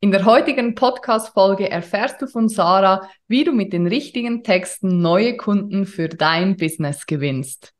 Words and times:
In 0.00 0.12
der 0.12 0.26
heutigen 0.26 0.76
Podcast-Folge 0.76 1.68
erfährst 1.68 2.22
du 2.22 2.28
von 2.28 2.48
Sarah, 2.48 3.10
wie 3.26 3.42
du 3.42 3.50
mit 3.50 3.72
den 3.72 3.88
richtigen 3.88 4.44
Texten 4.44 5.02
neue 5.02 5.36
Kunden 5.36 5.86
für 5.86 6.08
dein 6.08 6.56
Business 6.56 7.04
gewinnst. 7.04 7.74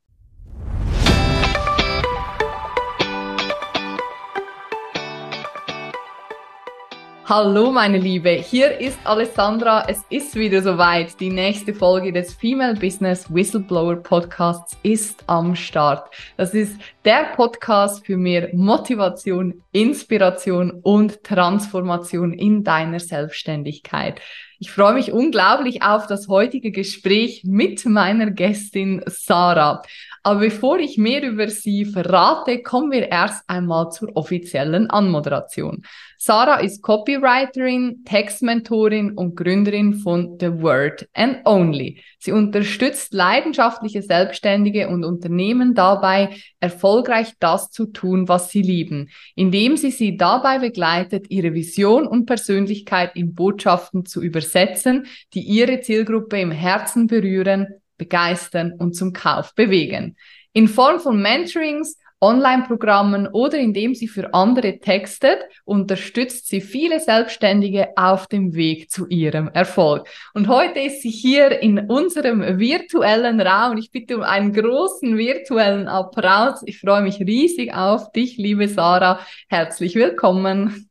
Hallo 7.28 7.70
meine 7.70 7.98
Liebe, 7.98 8.30
hier 8.30 8.80
ist 8.80 8.98
Alessandra. 9.04 9.84
Es 9.86 10.02
ist 10.08 10.34
wieder 10.34 10.62
soweit. 10.62 11.20
Die 11.20 11.28
nächste 11.28 11.74
Folge 11.74 12.10
des 12.10 12.32
Female 12.32 12.72
Business 12.72 13.30
Whistleblower 13.30 13.96
Podcasts 13.96 14.78
ist 14.82 15.24
am 15.26 15.54
Start. 15.54 16.08
Das 16.38 16.54
ist 16.54 16.80
der 17.04 17.34
Podcast 17.36 18.06
für 18.06 18.16
mehr 18.16 18.48
Motivation, 18.54 19.62
Inspiration 19.72 20.70
und 20.82 21.22
Transformation 21.22 22.32
in 22.32 22.64
deiner 22.64 22.98
Selbstständigkeit. 22.98 24.22
Ich 24.58 24.70
freue 24.70 24.94
mich 24.94 25.12
unglaublich 25.12 25.82
auf 25.82 26.06
das 26.06 26.28
heutige 26.28 26.72
Gespräch 26.72 27.42
mit 27.44 27.84
meiner 27.84 28.30
Gästin 28.30 29.02
Sarah. 29.06 29.82
Aber 30.28 30.40
bevor 30.40 30.78
ich 30.78 30.98
mehr 30.98 31.22
über 31.22 31.48
sie 31.48 31.86
verrate, 31.86 32.62
kommen 32.62 32.92
wir 32.92 33.08
erst 33.08 33.48
einmal 33.48 33.90
zur 33.90 34.14
offiziellen 34.14 34.90
Anmoderation. 34.90 35.86
Sarah 36.18 36.60
ist 36.60 36.82
Copywriterin, 36.82 38.04
Textmentorin 38.04 39.12
und 39.12 39.36
Gründerin 39.36 39.94
von 39.94 40.36
The 40.38 40.60
Word 40.60 41.08
and 41.14 41.38
Only. 41.46 42.02
Sie 42.18 42.32
unterstützt 42.32 43.14
leidenschaftliche 43.14 44.02
Selbstständige 44.02 44.88
und 44.88 45.02
Unternehmen 45.02 45.72
dabei, 45.72 46.36
erfolgreich 46.60 47.32
das 47.40 47.70
zu 47.70 47.86
tun, 47.86 48.28
was 48.28 48.50
sie 48.50 48.60
lieben, 48.60 49.08
indem 49.34 49.78
sie 49.78 49.90
sie 49.90 50.18
dabei 50.18 50.58
begleitet, 50.58 51.30
ihre 51.30 51.54
Vision 51.54 52.06
und 52.06 52.26
Persönlichkeit 52.26 53.16
in 53.16 53.34
Botschaften 53.34 54.04
zu 54.04 54.22
übersetzen, 54.22 55.06
die 55.32 55.40
ihre 55.40 55.80
Zielgruppe 55.80 56.38
im 56.38 56.50
Herzen 56.50 57.06
berühren, 57.06 57.80
begeistern 57.98 58.72
und 58.78 58.94
zum 58.94 59.12
Kauf 59.12 59.54
bewegen. 59.54 60.16
In 60.52 60.68
Form 60.68 61.00
von 61.00 61.20
Mentorings, 61.20 61.98
Online-Programmen 62.20 63.28
oder 63.28 63.58
indem 63.58 63.94
sie 63.94 64.08
für 64.08 64.34
andere 64.34 64.80
textet, 64.80 65.38
unterstützt 65.64 66.48
sie 66.48 66.60
viele 66.60 66.98
Selbstständige 66.98 67.90
auf 67.96 68.26
dem 68.26 68.54
Weg 68.54 68.90
zu 68.90 69.06
ihrem 69.06 69.48
Erfolg. 69.48 70.08
Und 70.34 70.48
heute 70.48 70.80
ist 70.80 71.02
sie 71.02 71.10
hier 71.10 71.62
in 71.62 71.78
unserem 71.78 72.58
virtuellen 72.58 73.40
Raum. 73.40 73.76
Ich 73.76 73.92
bitte 73.92 74.16
um 74.16 74.22
einen 74.22 74.52
großen 74.52 75.16
virtuellen 75.16 75.86
Applaus. 75.86 76.62
Ich 76.66 76.80
freue 76.80 77.02
mich 77.02 77.20
riesig 77.20 77.72
auf 77.72 78.10
dich, 78.10 78.36
liebe 78.36 78.66
Sarah. 78.68 79.20
Herzlich 79.48 79.94
willkommen. 79.94 80.87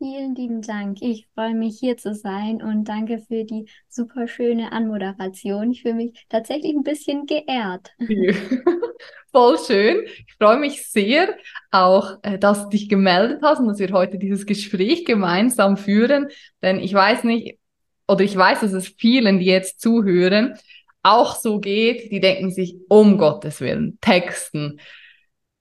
Vielen 0.00 0.36
lieben 0.36 0.62
Dank. 0.62 0.98
Ich 1.00 1.26
freue 1.34 1.56
mich 1.56 1.80
hier 1.80 1.96
zu 1.96 2.14
sein 2.14 2.62
und 2.62 2.84
danke 2.84 3.18
für 3.18 3.42
die 3.42 3.68
super 3.88 4.28
schöne 4.28 4.70
Anmoderation. 4.70 5.72
Ich 5.72 5.82
fühle 5.82 5.94
mich 5.94 6.24
tatsächlich 6.28 6.72
ein 6.72 6.84
bisschen 6.84 7.26
geehrt. 7.26 7.90
Voll 9.32 9.58
schön. 9.58 10.04
Ich 10.06 10.36
freue 10.38 10.58
mich 10.58 10.86
sehr 10.86 11.36
auch, 11.72 12.18
äh, 12.22 12.38
dass 12.38 12.62
du 12.62 12.68
dich 12.68 12.88
gemeldet 12.88 13.40
hast 13.42 13.58
und 13.58 13.66
dass 13.66 13.80
wir 13.80 13.90
heute 13.90 14.18
dieses 14.18 14.46
Gespräch 14.46 15.04
gemeinsam 15.04 15.76
führen. 15.76 16.28
Denn 16.62 16.78
ich 16.78 16.94
weiß 16.94 17.24
nicht, 17.24 17.58
oder 18.06 18.20
ich 18.20 18.36
weiß, 18.36 18.60
dass 18.60 18.72
es 18.74 18.86
vielen, 18.86 19.40
die 19.40 19.46
jetzt 19.46 19.80
zuhören, 19.80 20.54
auch 21.02 21.34
so 21.34 21.58
geht. 21.58 22.12
Die 22.12 22.20
denken 22.20 22.52
sich, 22.52 22.76
um 22.88 23.18
Gottes 23.18 23.60
Willen, 23.60 23.98
Texten 24.00 24.78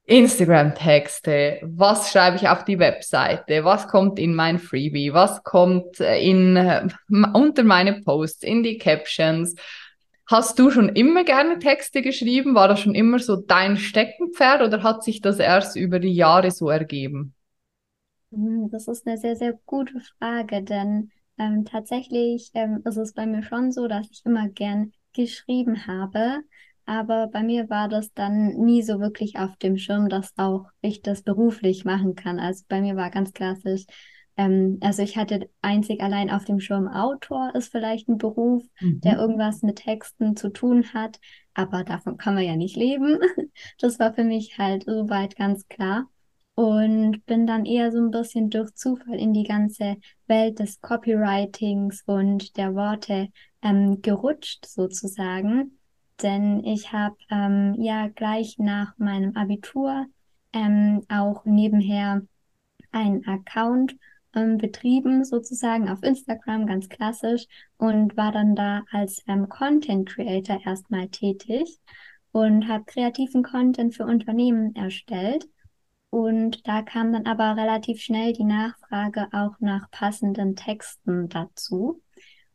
Instagram-Texte, 0.07 1.59
was 1.63 2.11
schreibe 2.11 2.37
ich 2.37 2.47
auf 2.47 2.63
die 2.63 2.79
Webseite, 2.79 3.65
was 3.65 3.89
kommt 3.89 4.19
in 4.19 4.33
mein 4.33 4.57
Freebie, 4.57 5.13
was 5.13 5.43
kommt 5.43 5.99
äh, 5.99 6.19
in, 6.19 6.55
äh, 6.55 6.87
unter 7.33 7.63
meine 7.63 8.01
Posts, 8.01 8.43
in 8.43 8.63
die 8.63 8.77
Captions. 8.77 9.55
Hast 10.25 10.59
du 10.59 10.71
schon 10.71 10.89
immer 10.89 11.25
gerne 11.25 11.59
Texte 11.59 12.01
geschrieben? 12.01 12.55
War 12.55 12.69
das 12.69 12.79
schon 12.79 12.95
immer 12.95 13.19
so 13.19 13.35
dein 13.35 13.75
Steckenpferd 13.75 14.61
oder 14.61 14.81
hat 14.81 15.03
sich 15.03 15.21
das 15.21 15.39
erst 15.39 15.75
über 15.75 15.99
die 15.99 16.13
Jahre 16.13 16.51
so 16.51 16.69
ergeben? 16.69 17.33
Hm, 18.31 18.69
das 18.71 18.87
ist 18.87 19.05
eine 19.05 19.17
sehr, 19.17 19.35
sehr 19.35 19.59
gute 19.65 19.99
Frage, 20.17 20.63
denn 20.63 21.11
ähm, 21.37 21.65
tatsächlich 21.65 22.51
ähm, 22.53 22.81
ist 22.85 22.97
es 22.97 23.13
bei 23.13 23.25
mir 23.25 23.43
schon 23.43 23.73
so, 23.73 23.87
dass 23.87 24.09
ich 24.09 24.25
immer 24.25 24.47
gern 24.47 24.93
geschrieben 25.13 25.85
habe. 25.85 26.39
Aber 26.87 27.27
bei 27.27 27.43
mir 27.43 27.69
war 27.69 27.89
das 27.89 28.13
dann 28.13 28.55
nie 28.55 28.81
so 28.81 28.99
wirklich 28.99 29.37
auf 29.37 29.55
dem 29.57 29.77
Schirm, 29.77 30.07
dass 30.07 30.31
auch 30.37 30.65
ich 30.81 31.01
das 31.01 31.21
beruflich 31.21 31.83
machen 31.83 32.15
kann. 32.15 32.39
Also 32.39 32.63
bei 32.69 32.79
mir 32.81 32.95
war 32.95 33.11
ganz 33.11 33.33
klassisch, 33.33 33.83
ähm, 34.37 34.77
also 34.81 35.01
ich 35.01 35.17
hatte 35.17 35.49
einzig 35.61 36.01
allein 36.01 36.29
auf 36.29 36.45
dem 36.45 36.61
Schirm 36.61 36.87
Autor 36.87 37.53
ist 37.55 37.71
vielleicht 37.71 38.07
ein 38.07 38.17
Beruf, 38.17 38.63
mhm. 38.79 39.01
der 39.01 39.17
irgendwas 39.17 39.63
mit 39.63 39.79
Texten 39.79 40.37
zu 40.37 40.49
tun 40.49 40.93
hat, 40.93 41.19
aber 41.53 41.83
davon 41.83 42.17
kann 42.17 42.35
man 42.35 42.43
ja 42.45 42.55
nicht 42.55 42.77
leben. 42.77 43.19
Das 43.79 43.99
war 43.99 44.13
für 44.13 44.23
mich 44.23 44.57
halt 44.59 44.85
soweit 44.85 45.35
ganz 45.35 45.67
klar. 45.67 46.07
Und 46.53 47.25
bin 47.25 47.45
dann 47.47 47.65
eher 47.65 47.91
so 47.91 47.97
ein 47.97 48.11
bisschen 48.11 48.49
durch 48.49 48.73
Zufall 48.75 49.19
in 49.19 49.33
die 49.33 49.43
ganze 49.43 49.97
Welt 50.27 50.59
des 50.59 50.79
Copywritings 50.81 52.03
und 52.05 52.55
der 52.57 52.75
Worte 52.75 53.29
ähm, 53.61 54.01
gerutscht 54.01 54.65
sozusagen 54.65 55.77
denn 56.21 56.63
ich 56.63 56.91
habe 56.91 57.17
ähm, 57.29 57.75
ja 57.79 58.07
gleich 58.07 58.57
nach 58.57 58.97
meinem 58.97 59.35
Abitur 59.35 60.05
ähm, 60.53 61.03
auch 61.09 61.45
nebenher 61.45 62.21
einen 62.91 63.25
Account 63.27 63.95
ähm, 64.33 64.57
betrieben, 64.57 65.23
sozusagen 65.25 65.89
auf 65.89 66.03
Instagram, 66.03 66.67
ganz 66.67 66.89
klassisch, 66.89 67.45
und 67.77 68.17
war 68.17 68.31
dann 68.31 68.55
da 68.55 68.83
als 68.91 69.23
ähm, 69.27 69.49
Content 69.49 70.09
Creator 70.09 70.59
erstmal 70.65 71.09
tätig 71.09 71.79
und 72.31 72.67
habe 72.67 72.85
kreativen 72.85 73.43
Content 73.43 73.95
für 73.95 74.05
Unternehmen 74.05 74.75
erstellt. 74.75 75.47
Und 76.09 76.65
da 76.67 76.83
kam 76.83 77.11
dann 77.13 77.25
aber 77.25 77.57
relativ 77.57 78.01
schnell 78.01 78.33
die 78.33 78.45
Nachfrage 78.45 79.27
auch 79.33 79.59
nach 79.59 79.89
passenden 79.91 80.55
Texten 80.55 81.29
dazu. 81.29 82.01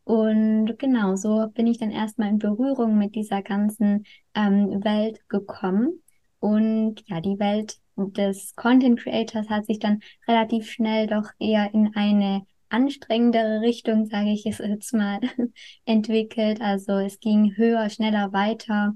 Und 0.05 0.79
genau, 0.79 1.17
so 1.17 1.49
bin 1.55 1.67
ich 1.67 1.79
dann 1.79 1.91
erstmal 1.91 2.29
in 2.29 2.39
Berührung 2.39 2.99
mit 2.99 3.15
dieser 3.15 3.43
ganzen 3.43 4.05
ähm, 4.35 4.83
Welt 4.85 5.29
gekommen. 5.29 6.03
Und 6.41 7.03
ja, 7.07 7.21
die 7.21 7.39
Welt 7.39 7.79
des 7.97 8.55
Content 8.57 8.99
Creators 8.99 9.49
hat 9.49 9.67
sich 9.67 9.79
dann 9.79 10.01
relativ 10.27 10.71
schnell 10.71 11.07
doch 11.07 11.31
eher 11.39 11.73
in 11.73 11.95
eine 11.95 12.43
anstrengendere 12.69 13.61
Richtung, 13.61 14.07
sage 14.07 14.31
ich 14.31 14.47
es 14.47 14.59
jetzt 14.59 14.93
mal, 14.95 15.21
entwickelt. 15.85 16.61
Also 16.61 16.95
es 16.95 17.21
ging 17.21 17.57
höher, 17.57 17.89
schneller 17.91 18.33
weiter. 18.33 18.95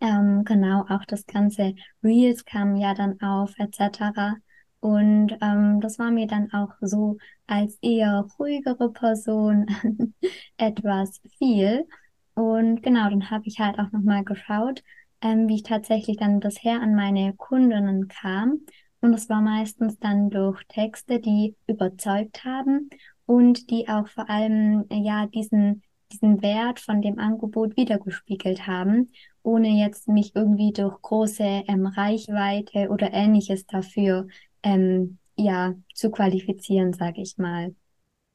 Ähm, 0.00 0.44
genau, 0.44 0.84
auch 0.88 1.04
das 1.06 1.24
ganze 1.26 1.74
Reels 2.02 2.44
kam 2.44 2.76
ja 2.76 2.94
dann 2.94 3.20
auf, 3.20 3.54
etc. 3.58 4.36
Und 4.80 5.36
ähm, 5.40 5.80
das 5.80 5.98
war 5.98 6.10
mir 6.10 6.26
dann 6.26 6.52
auch 6.52 6.72
so 6.80 7.18
als 7.46 7.78
eher 7.82 8.26
ruhigere 8.38 8.92
Person 8.92 9.66
etwas 10.56 11.20
viel. 11.38 11.86
Und 12.34 12.82
genau, 12.82 13.10
dann 13.10 13.30
habe 13.30 13.44
ich 13.46 13.58
halt 13.58 13.78
auch 13.78 13.90
nochmal 13.90 14.24
geschaut, 14.24 14.82
ähm, 15.20 15.48
wie 15.48 15.56
ich 15.56 15.62
tatsächlich 15.64 16.18
dann 16.18 16.40
bisher 16.40 16.80
an 16.80 16.94
meine 16.94 17.34
Kundinnen 17.34 18.08
kam. 18.08 18.60
Und 19.00 19.14
es 19.14 19.28
war 19.28 19.40
meistens 19.40 19.98
dann 19.98 20.30
durch 20.30 20.62
Texte, 20.68 21.20
die 21.20 21.56
überzeugt 21.66 22.44
haben 22.44 22.90
und 23.26 23.70
die 23.70 23.88
auch 23.88 24.08
vor 24.08 24.28
allem 24.30 24.84
ja 24.90 25.26
diesen 25.26 25.82
diesen 26.12 26.42
Wert 26.42 26.80
von 26.80 27.02
dem 27.02 27.18
Angebot 27.18 27.76
wiedergespiegelt 27.76 28.66
haben, 28.66 29.12
ohne 29.42 29.68
jetzt 29.68 30.08
mich 30.08 30.34
irgendwie 30.34 30.72
durch 30.72 31.00
große 31.02 31.64
ähm, 31.68 31.86
Reichweite 31.86 32.88
oder 32.88 33.12
ähnliches 33.12 33.66
dafür 33.66 34.26
ähm, 34.62 35.18
ja, 35.36 35.74
zu 35.94 36.10
qualifizieren, 36.10 36.92
sage 36.92 37.20
ich 37.22 37.38
mal. 37.38 37.74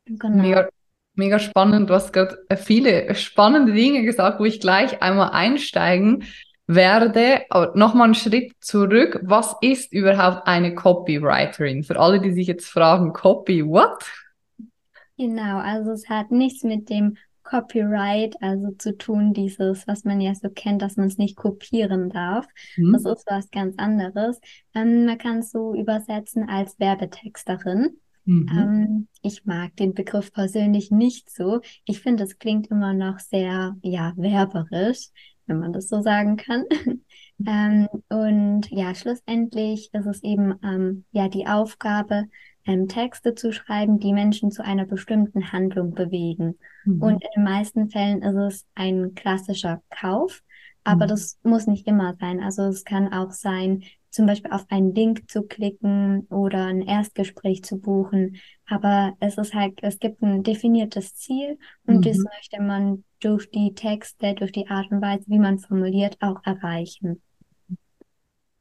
Genau. 0.05 0.41
Mega, 0.41 0.69
mega 1.15 1.39
spannend. 1.39 1.89
Du 1.89 1.93
hast 1.93 2.13
gerade 2.13 2.37
äh, 2.49 2.55
viele 2.55 3.13
spannende 3.15 3.73
Dinge 3.73 4.03
gesagt, 4.03 4.39
wo 4.39 4.45
ich 4.45 4.59
gleich 4.59 5.01
einmal 5.01 5.31
einsteigen 5.31 6.23
werde. 6.67 7.41
Aber 7.49 7.77
nochmal 7.77 8.05
einen 8.05 8.15
Schritt 8.15 8.53
zurück. 8.59 9.19
Was 9.23 9.55
ist 9.61 9.91
überhaupt 9.91 10.47
eine 10.47 10.75
Copywriterin? 10.75 11.83
Für 11.83 11.99
alle, 11.99 12.21
die 12.21 12.31
sich 12.31 12.47
jetzt 12.47 12.69
fragen, 12.69 13.13
Copy, 13.13 13.65
what? 13.65 14.03
Genau, 15.17 15.59
also 15.59 15.91
es 15.91 16.09
hat 16.09 16.31
nichts 16.31 16.63
mit 16.63 16.89
dem 16.89 17.17
Copyright, 17.53 18.41
also 18.41 18.71
zu 18.71 18.97
tun, 18.97 19.31
dieses, 19.33 19.87
was 19.87 20.05
man 20.05 20.19
ja 20.19 20.33
so 20.33 20.49
kennt, 20.49 20.81
dass 20.81 20.97
man 20.97 21.05
es 21.05 21.19
nicht 21.19 21.35
kopieren 21.35 22.09
darf. 22.09 22.47
Mhm. 22.77 22.93
Das 22.93 23.05
ist 23.05 23.25
was 23.27 23.51
ganz 23.51 23.75
anderes. 23.77 24.41
Ähm, 24.73 25.05
man 25.05 25.19
kann 25.19 25.37
es 25.37 25.51
so 25.51 25.75
übersetzen 25.75 26.49
als 26.49 26.79
Werbetexterin. 26.79 27.97
Mhm. 28.25 28.49
Ähm, 28.51 29.07
ich 29.21 29.45
mag 29.45 29.75
den 29.75 29.93
Begriff 29.93 30.33
persönlich 30.33 30.89
nicht 30.89 31.29
so. 31.29 31.61
Ich 31.85 32.01
finde, 32.01 32.23
es 32.23 32.39
klingt 32.39 32.71
immer 32.71 32.95
noch 32.95 33.19
sehr, 33.19 33.75
ja, 33.83 34.13
werberisch, 34.15 35.09
wenn 35.45 35.59
man 35.59 35.73
das 35.73 35.89
so 35.89 36.01
sagen 36.01 36.37
kann. 36.37 36.63
ähm, 37.45 37.87
und 38.09 38.71
ja, 38.71 38.95
schlussendlich 38.95 39.93
ist 39.93 40.07
es 40.07 40.23
eben, 40.23 40.55
ähm, 40.63 41.05
ja, 41.11 41.29
die 41.29 41.45
Aufgabe, 41.45 42.25
ähm, 42.65 42.87
Texte 42.87 43.35
zu 43.35 43.51
schreiben, 43.51 43.99
die 43.99 44.13
Menschen 44.13 44.51
zu 44.51 44.63
einer 44.63 44.85
bestimmten 44.85 45.51
Handlung 45.51 45.93
bewegen. 45.93 46.57
Mhm. 46.85 47.01
Und 47.01 47.23
in 47.23 47.29
den 47.35 47.43
meisten 47.43 47.89
Fällen 47.89 48.21
ist 48.21 48.35
es 48.35 48.65
ein 48.75 49.13
klassischer 49.15 49.81
Kauf, 49.89 50.41
aber 50.83 51.05
mhm. 51.05 51.09
das 51.09 51.39
muss 51.43 51.67
nicht 51.67 51.87
immer 51.87 52.15
sein. 52.19 52.41
Also 52.41 52.63
es 52.63 52.83
kann 52.83 53.13
auch 53.13 53.31
sein, 53.31 53.83
zum 54.13 54.27
Beispiel 54.27 54.51
auf 54.51 54.65
einen 54.69 54.93
Link 54.93 55.29
zu 55.29 55.41
klicken 55.41 56.27
oder 56.29 56.67
ein 56.67 56.81
Erstgespräch 56.81 57.63
zu 57.63 57.79
buchen. 57.79 58.37
Aber 58.67 59.13
es 59.19 59.37
ist 59.37 59.55
halt, 59.55 59.79
es 59.81 59.97
gibt 59.97 60.21
ein 60.21 60.43
definiertes 60.43 61.15
Ziel 61.15 61.57
und 61.87 61.97
mhm. 61.97 62.01
das 62.01 62.17
möchte 62.17 62.61
man 62.61 63.03
durch 63.19 63.49
die 63.49 63.73
Texte, 63.73 64.35
durch 64.35 64.51
die 64.51 64.67
Art 64.67 64.91
und 64.91 65.01
Weise, 65.01 65.23
wie 65.27 65.39
man 65.39 65.57
formuliert, 65.57 66.17
auch 66.21 66.41
erreichen. 66.45 67.21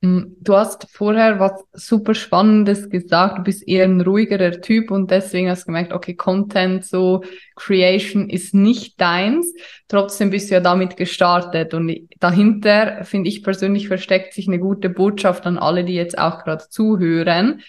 Mm, 0.02 0.34
du 0.40 0.54
hast 0.56 0.88
vorher 0.90 1.38
was 1.38 1.64
super 1.72 2.14
Spannendes 2.14 2.90
gesagt. 2.90 3.38
Du 3.38 3.42
bist 3.44 3.66
eher 3.66 3.84
ein 3.84 4.00
ruhigerer 4.00 4.60
Typ 4.60 4.90
und 4.90 5.12
deswegen 5.12 5.48
hast 5.48 5.62
du 5.62 5.66
gemerkt, 5.66 5.92
okay, 5.92 6.14
Content, 6.14 6.84
so 6.84 7.22
Creation 7.54 8.28
ist 8.28 8.52
nicht 8.52 9.00
deins. 9.00 9.54
Trotzdem 9.86 10.30
bist 10.30 10.50
du 10.50 10.54
ja 10.54 10.60
damit 10.60 10.96
gestartet 10.96 11.72
und 11.72 12.08
dahinter, 12.18 13.04
finde 13.04 13.28
ich 13.28 13.44
persönlich, 13.44 13.86
versteckt 13.86 14.34
sich 14.34 14.48
eine 14.48 14.58
gute 14.58 14.90
Botschaft 14.90 15.46
an 15.46 15.56
alle, 15.56 15.84
die 15.84 15.94
jetzt 15.94 16.18
auch 16.18 16.42
gerade 16.42 16.68
zuhören. 16.68 17.62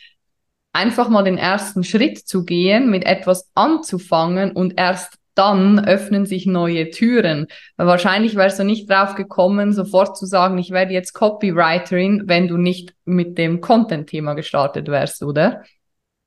Einfach 0.74 1.09
mal 1.09 1.24
den 1.24 1.38
ersten 1.38 1.83
Schritt 1.83 2.18
zu 2.27 2.45
gehen, 2.45 2.89
mit 2.89 3.06
etwas 3.06 3.51
anzufangen 3.53 4.53
und 4.53 4.74
erst 4.75 5.19
dann 5.35 5.83
öffnen 5.83 6.25
sich 6.25 6.45
neue 6.45 6.89
Türen. 6.89 7.47
Weil 7.77 7.88
wahrscheinlich 7.88 8.35
wärst 8.35 8.59
du 8.59 8.63
nicht 8.63 8.89
drauf 8.89 9.15
gekommen, 9.15 9.74
sofort 9.74 10.18
zu 10.18 10.25
sagen, 10.25 10.57
ich 10.57 10.71
werde 10.71 10.94
jetzt 10.94 11.13
Copywriterin, 11.13 12.24
wenn 12.25 12.47
du 12.47 12.57
nicht 12.57 12.94
mit 13.06 13.38
dem 13.38 13.62
Content-Thema 13.62 14.33
gestartet 14.33 14.88
wärst, 14.88 15.24
oder? 15.24 15.63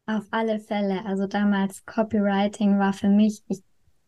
Auf 0.06 0.24
alle 0.30 0.60
Fälle. 0.60 1.04
Also 1.04 1.26
damals 1.26 1.84
Copywriting 1.84 2.78
war 2.78 2.92
für 2.92 3.08
mich 3.08 3.42
ich, 3.48 3.60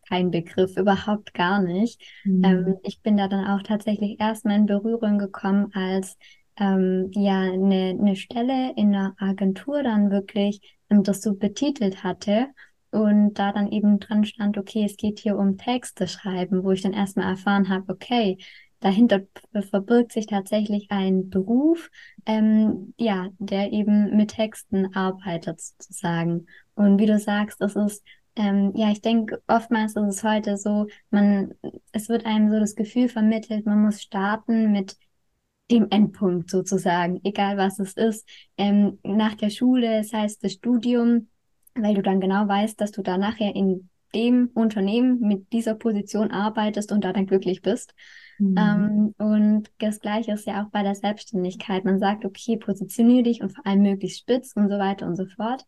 kein 0.08 0.30
Begriff, 0.30 0.76
überhaupt 0.76 1.34
gar 1.34 1.60
nicht. 1.60 2.00
Mhm. 2.24 2.44
Ähm, 2.44 2.76
ich 2.82 3.02
bin 3.02 3.16
da 3.16 3.28
dann 3.28 3.46
auch 3.46 3.62
tatsächlich 3.62 4.20
erstmal 4.20 4.56
in 4.56 4.66
Berührung 4.66 5.18
gekommen, 5.18 5.70
als 5.74 6.16
ähm, 6.56 7.10
ja 7.12 7.40
eine, 7.40 7.96
eine 7.98 8.16
Stelle 8.16 8.72
in 8.76 8.94
einer 8.94 9.14
Agentur 9.18 9.82
dann 9.82 10.10
wirklich 10.10 10.78
ähm, 10.90 11.02
das 11.02 11.20
so 11.20 11.34
betitelt 11.34 12.02
hatte 12.02 12.48
und 12.90 13.34
da 13.34 13.52
dann 13.52 13.70
eben 13.70 13.98
dran 14.00 14.24
stand, 14.24 14.58
okay, 14.58 14.84
es 14.84 14.96
geht 14.96 15.18
hier 15.20 15.36
um 15.38 15.58
Texte 15.58 16.08
schreiben, 16.08 16.64
wo 16.64 16.72
ich 16.72 16.82
dann 16.82 16.92
erstmal 16.92 17.30
erfahren 17.30 17.68
habe, 17.68 17.92
okay, 17.92 18.38
dahinter 18.80 19.22
verbirgt 19.70 20.12
sich 20.12 20.26
tatsächlich 20.26 20.86
ein 20.90 21.30
Beruf, 21.30 21.90
ähm, 22.26 22.94
ja, 22.98 23.28
der 23.38 23.72
eben 23.72 24.16
mit 24.16 24.30
Texten 24.30 24.94
arbeitet 24.94 25.60
sozusagen. 25.60 26.46
Und 26.74 26.98
wie 26.98 27.06
du 27.06 27.18
sagst, 27.18 27.60
das 27.60 27.74
ist 27.76 28.04
ähm, 28.38 28.72
ja, 28.76 28.90
ich 28.92 29.00
denke, 29.02 29.42
oftmals 29.48 29.96
ist 29.96 30.06
es 30.06 30.22
heute 30.24 30.56
so, 30.56 30.86
man, 31.10 31.54
es 31.92 32.08
wird 32.08 32.24
einem 32.24 32.50
so 32.50 32.60
das 32.60 32.76
Gefühl 32.76 33.08
vermittelt, 33.08 33.66
man 33.66 33.82
muss 33.82 34.00
starten 34.00 34.70
mit 34.70 34.96
dem 35.70 35.88
Endpunkt 35.90 36.50
sozusagen, 36.50 37.20
egal 37.24 37.56
was 37.56 37.80
es 37.80 37.94
ist. 37.94 38.28
Ähm, 38.56 39.00
nach 39.02 39.34
der 39.34 39.50
Schule, 39.50 39.98
das 39.98 40.12
heißt 40.12 40.42
das 40.44 40.52
Studium, 40.52 41.28
weil 41.82 41.94
du 41.94 42.02
dann 42.02 42.20
genau 42.20 42.46
weißt, 42.48 42.80
dass 42.80 42.90
du 42.90 43.02
da 43.02 43.18
nachher 43.18 43.54
in 43.54 43.88
dem 44.14 44.50
Unternehmen 44.54 45.20
mit 45.20 45.52
dieser 45.52 45.74
Position 45.74 46.30
arbeitest 46.30 46.92
und 46.92 47.04
da 47.04 47.12
dann 47.12 47.26
glücklich 47.26 47.62
bist. 47.62 47.94
Mhm. 48.38 48.54
Ähm, 48.56 49.14
und 49.18 49.70
das 49.78 50.00
Gleiche 50.00 50.32
ist 50.32 50.46
ja 50.46 50.62
auch 50.62 50.70
bei 50.70 50.82
der 50.82 50.94
Selbstständigkeit. 50.94 51.84
Man 51.84 51.98
sagt, 51.98 52.24
okay, 52.24 52.56
positioniere 52.56 53.24
dich 53.24 53.42
und 53.42 53.50
vor 53.50 53.66
allem 53.66 53.82
möglichst 53.82 54.20
spitz 54.20 54.52
und 54.54 54.68
so 54.68 54.78
weiter 54.78 55.06
und 55.06 55.16
so 55.16 55.26
fort. 55.26 55.64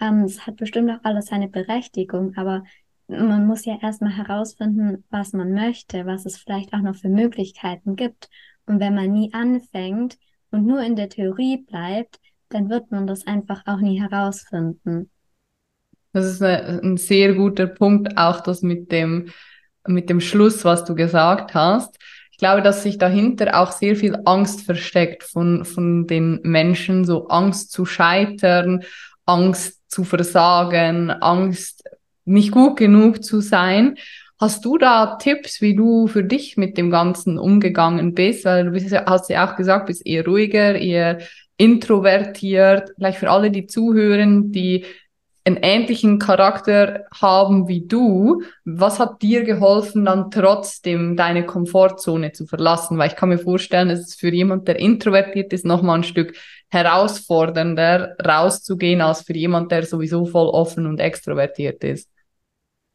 Ähm, 0.00 0.24
es 0.24 0.46
hat 0.46 0.56
bestimmt 0.56 0.90
auch 0.90 1.02
alles 1.02 1.26
seine 1.26 1.48
Berechtigung, 1.48 2.36
aber 2.36 2.62
man 3.08 3.46
muss 3.46 3.64
ja 3.64 3.76
erstmal 3.80 4.16
herausfinden, 4.16 5.04
was 5.10 5.32
man 5.32 5.52
möchte, 5.52 6.06
was 6.06 6.26
es 6.26 6.38
vielleicht 6.38 6.72
auch 6.72 6.80
noch 6.80 6.94
für 6.94 7.08
Möglichkeiten 7.08 7.96
gibt. 7.96 8.28
Und 8.66 8.78
wenn 8.78 8.94
man 8.94 9.10
nie 9.10 9.32
anfängt 9.34 10.16
und 10.52 10.64
nur 10.64 10.80
in 10.80 10.94
der 10.94 11.08
Theorie 11.08 11.56
bleibt, 11.56 12.20
dann 12.50 12.70
wird 12.70 12.92
man 12.92 13.06
das 13.06 13.26
einfach 13.26 13.62
auch 13.66 13.80
nie 13.80 14.00
herausfinden. 14.00 15.10
Das 16.12 16.26
ist 16.26 16.42
ein 16.42 16.96
sehr 16.96 17.34
guter 17.34 17.66
Punkt, 17.66 18.16
auch 18.16 18.40
das 18.40 18.62
mit 18.62 18.90
dem, 18.90 19.30
mit 19.86 20.10
dem 20.10 20.20
Schluss, 20.20 20.64
was 20.64 20.84
du 20.84 20.94
gesagt 20.94 21.54
hast. 21.54 21.96
Ich 22.32 22.38
glaube, 22.38 22.62
dass 22.62 22.82
sich 22.82 22.98
dahinter 22.98 23.60
auch 23.60 23.70
sehr 23.70 23.94
viel 23.94 24.16
Angst 24.24 24.62
versteckt 24.62 25.22
von, 25.22 25.64
von 25.64 26.06
den 26.06 26.40
Menschen, 26.42 27.04
so 27.04 27.28
Angst 27.28 27.70
zu 27.70 27.84
scheitern, 27.84 28.82
Angst 29.26 29.78
zu 29.88 30.04
versagen, 30.04 31.10
Angst 31.10 31.84
nicht 32.24 32.50
gut 32.50 32.76
genug 32.76 33.22
zu 33.22 33.40
sein. 33.40 33.96
Hast 34.40 34.64
du 34.64 34.78
da 34.78 35.16
Tipps, 35.16 35.60
wie 35.60 35.76
du 35.76 36.06
für 36.06 36.24
dich 36.24 36.56
mit 36.56 36.78
dem 36.78 36.90
Ganzen 36.90 37.38
umgegangen 37.38 38.14
bist? 38.14 38.44
Weil 38.46 38.64
du 38.64 38.70
bist, 38.70 38.90
hast 38.90 39.28
ja 39.28 39.46
auch 39.46 39.56
gesagt, 39.56 39.86
bist 39.86 40.06
eher 40.06 40.24
ruhiger, 40.24 40.74
eher 40.76 41.18
introvertiert. 41.58 42.90
Vielleicht 42.96 43.18
für 43.18 43.30
alle, 43.30 43.50
die 43.50 43.66
zuhören, 43.66 44.50
die 44.50 44.86
einen 45.44 45.58
ähnlichen 45.62 46.18
Charakter 46.18 47.04
haben 47.18 47.66
wie 47.66 47.86
du, 47.86 48.42
was 48.64 48.98
hat 48.98 49.22
dir 49.22 49.44
geholfen, 49.44 50.04
dann 50.04 50.30
trotzdem 50.30 51.16
deine 51.16 51.46
Komfortzone 51.46 52.32
zu 52.32 52.46
verlassen? 52.46 52.98
Weil 52.98 53.08
ich 53.08 53.16
kann 53.16 53.30
mir 53.30 53.38
vorstellen, 53.38 53.90
es 53.90 54.00
ist 54.00 54.20
für 54.20 54.32
jemand, 54.32 54.68
der 54.68 54.78
introvertiert 54.78 55.52
ist, 55.52 55.64
nochmal 55.64 55.98
ein 55.98 56.04
Stück 56.04 56.36
herausfordernder 56.70 58.16
rauszugehen, 58.24 59.00
als 59.00 59.22
für 59.22 59.34
jemand, 59.34 59.72
der 59.72 59.84
sowieso 59.84 60.26
voll 60.26 60.48
offen 60.48 60.86
und 60.86 61.00
extrovertiert 61.00 61.82
ist. 61.84 62.10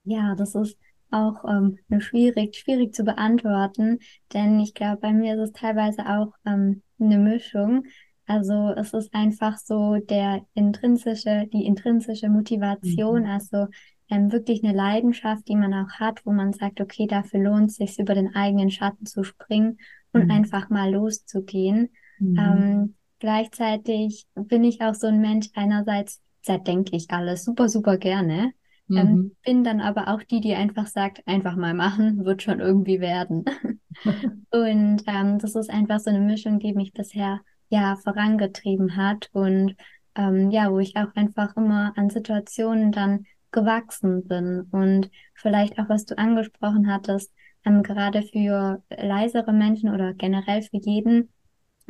Ja, 0.03 0.35
das 0.35 0.55
ist 0.55 0.77
auch 1.11 1.43
ähm, 1.47 1.79
schwierig, 1.99 2.55
schwierig 2.55 2.93
zu 2.93 3.03
beantworten, 3.03 3.99
denn 4.33 4.59
ich 4.59 4.73
glaube, 4.73 4.97
bei 5.01 5.13
mir 5.13 5.35
ist 5.35 5.49
es 5.49 5.51
teilweise 5.53 6.05
auch 6.05 6.33
ähm, 6.45 6.83
eine 6.99 7.17
Mischung. 7.17 7.85
Also 8.27 8.73
es 8.75 8.93
ist 8.93 9.13
einfach 9.13 9.57
so 9.57 9.97
der 9.97 10.45
intrinsische, 10.53 11.47
die 11.53 11.65
intrinsische 11.65 12.29
Motivation, 12.29 13.23
mhm. 13.23 13.29
also 13.29 13.67
ähm, 14.09 14.31
wirklich 14.31 14.63
eine 14.63 14.75
Leidenschaft, 14.75 15.47
die 15.47 15.55
man 15.55 15.73
auch 15.73 15.91
hat, 15.99 16.25
wo 16.25 16.31
man 16.31 16.53
sagt, 16.53 16.81
okay, 16.81 17.07
dafür 17.07 17.41
lohnt 17.41 17.71
es 17.71 17.75
sich, 17.77 17.99
über 17.99 18.15
den 18.15 18.35
eigenen 18.35 18.71
Schatten 18.71 19.05
zu 19.05 19.23
springen 19.23 19.77
und 20.11 20.25
mhm. 20.25 20.31
einfach 20.31 20.69
mal 20.69 20.91
loszugehen. 20.91 21.89
Mhm. 22.19 22.37
Ähm, 22.39 22.95
gleichzeitig 23.19 24.27
bin 24.35 24.63
ich 24.63 24.81
auch 24.81 24.95
so 24.95 25.07
ein 25.07 25.21
Mensch, 25.21 25.49
einerseits 25.55 26.21
zerdenke 26.41 26.95
ich 26.95 27.09
alles 27.11 27.43
super, 27.43 27.69
super 27.69 27.97
gerne. 27.97 28.53
Ähm, 28.87 29.13
mhm. 29.13 29.31
bin 29.43 29.63
dann 29.63 29.81
aber 29.81 30.09
auch 30.09 30.21
die, 30.21 30.41
die 30.41 30.53
einfach 30.53 30.85
sagt, 30.85 31.27
einfach 31.27 31.55
mal 31.55 31.73
machen, 31.73 32.23
wird 32.23 32.43
schon 32.43 32.59
irgendwie 32.59 32.99
werden. 32.99 33.43
und 34.51 35.01
ähm, 35.07 35.39
das 35.39 35.55
ist 35.55 35.71
einfach 35.71 35.99
so 35.99 36.11
eine 36.11 36.19
Mischung, 36.19 36.59
die 36.59 36.73
mich 36.73 36.93
bisher 36.93 37.41
ja 37.69 37.95
vorangetrieben 37.97 38.95
hat 38.95 39.29
und 39.33 39.75
ähm, 40.15 40.51
ja, 40.51 40.71
wo 40.71 40.79
ich 40.79 40.95
auch 40.95 41.13
einfach 41.15 41.55
immer 41.57 41.93
an 41.97 42.09
Situationen 42.09 42.91
dann 42.91 43.25
gewachsen 43.51 44.27
bin 44.27 44.67
und 44.71 45.09
vielleicht 45.33 45.79
auch, 45.79 45.89
was 45.89 46.05
du 46.05 46.17
angesprochen 46.17 46.91
hattest, 46.91 47.31
ähm, 47.65 47.83
gerade 47.83 48.21
für 48.21 48.83
leisere 48.89 49.53
Menschen 49.53 49.93
oder 49.93 50.13
generell 50.13 50.61
für 50.61 50.77
jeden, 50.77 51.33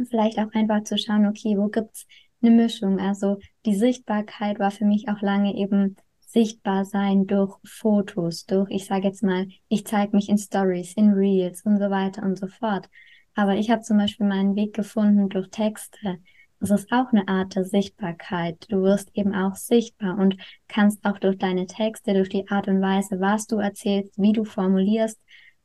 vielleicht 0.10 0.40
auch 0.40 0.54
einfach 0.54 0.84
zu 0.84 0.98
schauen, 0.98 1.26
okay, 1.26 1.58
wo 1.58 1.68
gibt's 1.68 2.06
eine 2.42 2.52
Mischung? 2.52 3.00
Also 3.00 3.40
die 3.66 3.76
Sichtbarkeit 3.76 4.60
war 4.60 4.72
für 4.72 4.86
mich 4.86 5.08
auch 5.10 5.22
lange 5.22 5.56
eben 5.56 5.96
sichtbar 6.20 6.86
sein 6.86 7.28
durch 7.28 7.56
Fotos, 7.64 8.46
durch, 8.46 8.70
ich 8.70 8.86
sage 8.86 9.08
jetzt 9.08 9.24
mal, 9.24 9.48
ich 9.70 9.86
zeige 9.86 10.16
mich 10.16 10.30
in 10.30 10.38
Stories, 10.38 10.94
in 10.96 11.14
Reels 11.14 11.62
und 11.64 11.78
so 11.80 11.90
weiter 11.90 12.24
und 12.24 12.38
so 12.38 12.48
fort. 12.48 12.90
Aber 13.36 13.56
ich 13.56 13.70
habe 13.70 13.82
zum 13.82 13.98
Beispiel 13.98 14.26
meinen 14.26 14.56
Weg 14.56 14.74
gefunden 14.74 15.30
durch 15.30 15.50
Texte. 15.50 16.18
Das 16.60 16.72
ist 16.72 16.92
auch 16.92 17.12
eine 17.12 17.28
Art 17.28 17.56
der 17.56 17.66
Sichtbarkeit. 17.66 18.66
Du 18.70 18.82
wirst 18.82 19.10
eben 19.14 19.36
auch 19.36 19.56
sichtbar 19.56 20.18
und 20.18 20.38
kannst 20.68 21.06
auch 21.06 21.20
durch 21.20 21.38
deine 21.38 21.68
Texte, 21.68 22.14
durch 22.14 22.30
die 22.30 22.50
Art 22.50 22.68
und 22.68 22.82
Weise, 22.82 23.20
was 23.20 23.46
du 23.46 23.58
erzählst, 23.58 24.18
wie 24.18 24.32
du 24.32 24.46
formulierst 24.46 25.20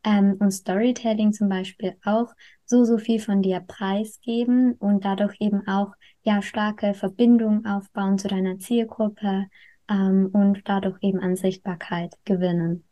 ähm, 0.05 0.37
und 0.41 0.51
Storytelling 0.51 1.33
zum 1.33 1.49
Beispiel 1.49 1.97
auch 2.05 2.33
so, 2.65 2.85
so 2.85 2.99
viel 2.99 3.21
von 3.21 3.43
dir 3.43 3.61
preisgeben 3.61 4.75
und 4.75 5.05
dadurch 5.05 5.37
eben 5.41 5.67
auch 5.67 5.93
ja 6.23 6.43
starke 6.43 6.95
Verbindungen 6.95 7.67
aufbauen 7.67 8.19
zu 8.19 8.29
deiner 8.29 8.59
Zielgruppe 8.59 9.47
ähm, 9.89 10.31
und 10.33 10.63
dadurch 10.65 10.99
eben 11.03 11.21
an 11.21 11.37
Sichtbarkeit 11.37 12.15
gewinnen. 12.25 12.85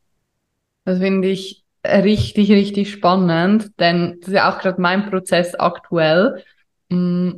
Das 0.84 0.98
finde 0.98 1.28
ich 1.28 1.64
richtig, 1.86 2.50
richtig 2.50 2.90
spannend, 2.90 3.70
denn 3.78 4.16
das 4.20 4.28
ist 4.28 4.34
ja 4.34 4.52
auch 4.52 4.60
gerade 4.60 4.80
mein 4.80 5.08
Prozess 5.08 5.54
aktuell, 5.54 6.42
mm, 6.88 7.30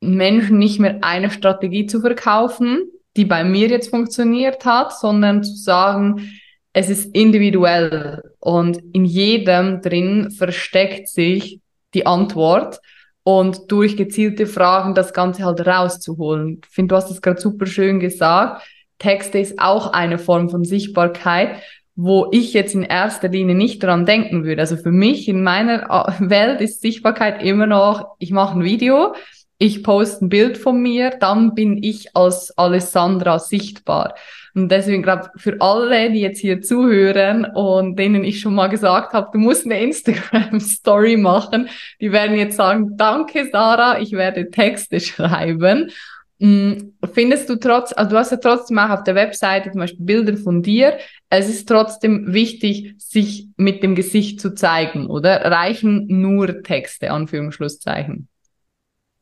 Menschen 0.00 0.58
nicht 0.58 0.78
mehr 0.78 0.98
eine 1.02 1.30
Strategie 1.30 1.86
zu 1.86 2.00
verkaufen, 2.00 2.90
die 3.16 3.24
bei 3.24 3.44
mir 3.44 3.68
jetzt 3.68 3.90
funktioniert 3.90 4.64
hat, 4.64 4.96
sondern 4.96 5.42
zu 5.42 5.54
sagen, 5.56 6.30
es 6.72 6.90
ist 6.90 7.14
individuell 7.14 8.22
und 8.38 8.78
in 8.92 9.06
jedem 9.06 9.80
drin 9.80 10.30
versteckt 10.30 11.08
sich 11.08 11.60
die 11.94 12.04
Antwort 12.04 12.80
und 13.22 13.72
durch 13.72 13.96
gezielte 13.96 14.46
Fragen 14.46 14.94
das 14.94 15.14
Ganze 15.14 15.44
halt 15.44 15.66
rauszuholen. 15.66 16.60
Ich 16.62 16.70
finde, 16.70 16.92
du 16.92 16.96
hast 16.96 17.10
es 17.10 17.22
gerade 17.22 17.40
super 17.40 17.66
schön 17.66 17.98
gesagt. 17.98 18.62
Texte 18.98 19.38
ist 19.38 19.58
auch 19.58 19.92
eine 19.92 20.18
Form 20.18 20.50
von 20.50 20.64
Sichtbarkeit, 20.64 21.62
wo 21.96 22.28
ich 22.30 22.52
jetzt 22.52 22.74
in 22.74 22.82
erster 22.82 23.28
Linie 23.28 23.54
nicht 23.54 23.82
dran 23.82 24.04
denken 24.04 24.44
würde. 24.44 24.60
Also 24.60 24.76
für 24.76 24.92
mich 24.92 25.28
in 25.28 25.42
meiner 25.42 25.90
äh, 25.90 26.30
Welt 26.30 26.60
ist 26.60 26.82
Sichtbarkeit 26.82 27.42
immer 27.42 27.66
noch, 27.66 28.16
ich 28.18 28.30
mache 28.30 28.58
ein 28.58 28.64
Video, 28.64 29.14
ich 29.58 29.82
poste 29.82 30.26
ein 30.26 30.28
Bild 30.28 30.58
von 30.58 30.82
mir, 30.82 31.10
dann 31.18 31.54
bin 31.54 31.82
ich 31.82 32.14
als 32.14 32.56
Alessandra 32.58 33.38
sichtbar. 33.38 34.14
Und 34.54 34.70
deswegen 34.70 35.02
glaube 35.02 35.30
für 35.36 35.58
alle, 35.60 36.10
die 36.10 36.20
jetzt 36.20 36.40
hier 36.40 36.60
zuhören 36.60 37.46
und 37.46 37.98
denen 37.98 38.24
ich 38.24 38.40
schon 38.40 38.54
mal 38.54 38.68
gesagt 38.68 39.14
habe, 39.14 39.30
du 39.32 39.38
musst 39.38 39.64
eine 39.64 39.80
Instagram-Story 39.80 41.16
machen, 41.16 41.70
die 42.00 42.12
werden 42.12 42.36
jetzt 42.36 42.56
sagen, 42.56 42.96
danke 42.98 43.48
Sarah, 43.50 43.98
ich 43.98 44.12
werde 44.12 44.50
Texte 44.50 45.00
schreiben. 45.00 45.90
Mm, 46.38 46.92
findest 47.14 47.48
du 47.48 47.56
trotz, 47.56 47.94
also 47.96 48.10
du 48.10 48.18
hast 48.18 48.30
ja 48.30 48.36
trotzdem 48.36 48.78
auch 48.78 48.90
auf 48.90 49.04
der 49.04 49.14
Webseite 49.14 49.70
zum 49.70 49.80
Beispiel 49.80 50.04
Bilder 50.04 50.36
von 50.36 50.62
dir. 50.62 50.98
Es 51.28 51.48
ist 51.48 51.68
trotzdem 51.68 52.32
wichtig, 52.32 52.94
sich 52.98 53.48
mit 53.56 53.82
dem 53.82 53.94
Gesicht 53.94 54.40
zu 54.40 54.54
zeigen, 54.54 55.06
oder? 55.08 55.50
Reichen 55.50 56.06
nur 56.08 56.62
Texte, 56.62 57.10
Anführungsschlusszeichen? 57.10 58.28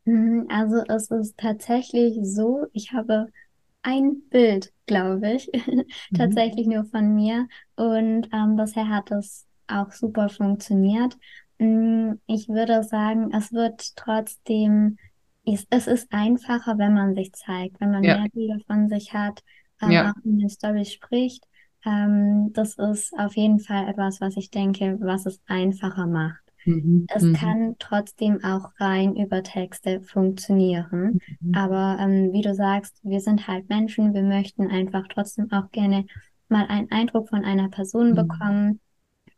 Mhm, 0.04 0.46
also 0.50 0.82
es 0.88 1.10
ist 1.10 1.38
tatsächlich 1.38 2.18
so, 2.22 2.66
ich 2.72 2.92
habe 2.92 3.28
ein 3.82 4.22
Bild, 4.30 4.72
glaube 4.86 5.32
ich, 5.32 5.50
mhm. 5.66 5.84
tatsächlich 6.16 6.66
nur 6.66 6.84
von 6.84 7.14
mir 7.14 7.48
und 7.76 8.28
ähm, 8.32 8.56
bisher 8.56 8.88
hat 8.88 9.10
es 9.10 9.46
auch 9.66 9.90
super 9.92 10.28
funktioniert. 10.28 11.16
Mm, 11.58 12.12
ich 12.26 12.48
würde 12.48 12.82
sagen, 12.82 13.32
es 13.32 13.52
wird 13.52 13.96
trotzdem, 13.96 14.98
es, 15.46 15.66
es 15.70 15.86
ist 15.86 16.12
einfacher, 16.12 16.78
wenn 16.78 16.94
man 16.94 17.14
sich 17.14 17.32
zeigt, 17.32 17.80
wenn 17.80 17.90
man 17.90 18.04
ja. 18.04 18.18
mehr 18.18 18.28
Bilder 18.30 18.58
von 18.66 18.88
sich 18.88 19.12
hat, 19.12 19.42
ähm, 19.80 19.90
ja. 19.90 20.10
auch 20.10 20.24
in 20.24 20.38
den 20.38 20.50
Stories 20.50 20.92
spricht. 20.92 21.44
Ähm, 21.84 22.52
das 22.52 22.76
ist 22.76 23.12
auf 23.18 23.36
jeden 23.36 23.60
Fall 23.60 23.88
etwas, 23.88 24.20
was 24.20 24.36
ich 24.36 24.50
denke, 24.50 24.98
was 25.00 25.26
es 25.26 25.40
einfacher 25.46 26.06
macht. 26.06 26.44
Mhm. 26.64 27.06
Es 27.08 27.22
mhm. 27.22 27.34
kann 27.34 27.76
trotzdem 27.78 28.42
auch 28.42 28.70
rein 28.78 29.16
über 29.16 29.42
Texte 29.42 30.00
funktionieren. 30.00 31.20
Mhm. 31.40 31.54
Aber 31.54 31.98
ähm, 32.00 32.32
wie 32.32 32.42
du 32.42 32.54
sagst, 32.54 32.98
wir 33.02 33.20
sind 33.20 33.46
halt 33.48 33.68
Menschen, 33.68 34.14
wir 34.14 34.22
möchten 34.22 34.70
einfach 34.70 35.04
trotzdem 35.08 35.50
auch 35.52 35.70
gerne 35.70 36.06
mal 36.48 36.66
einen 36.66 36.90
Eindruck 36.90 37.28
von 37.28 37.44
einer 37.44 37.68
Person 37.68 38.10
mhm. 38.10 38.14
bekommen. 38.14 38.80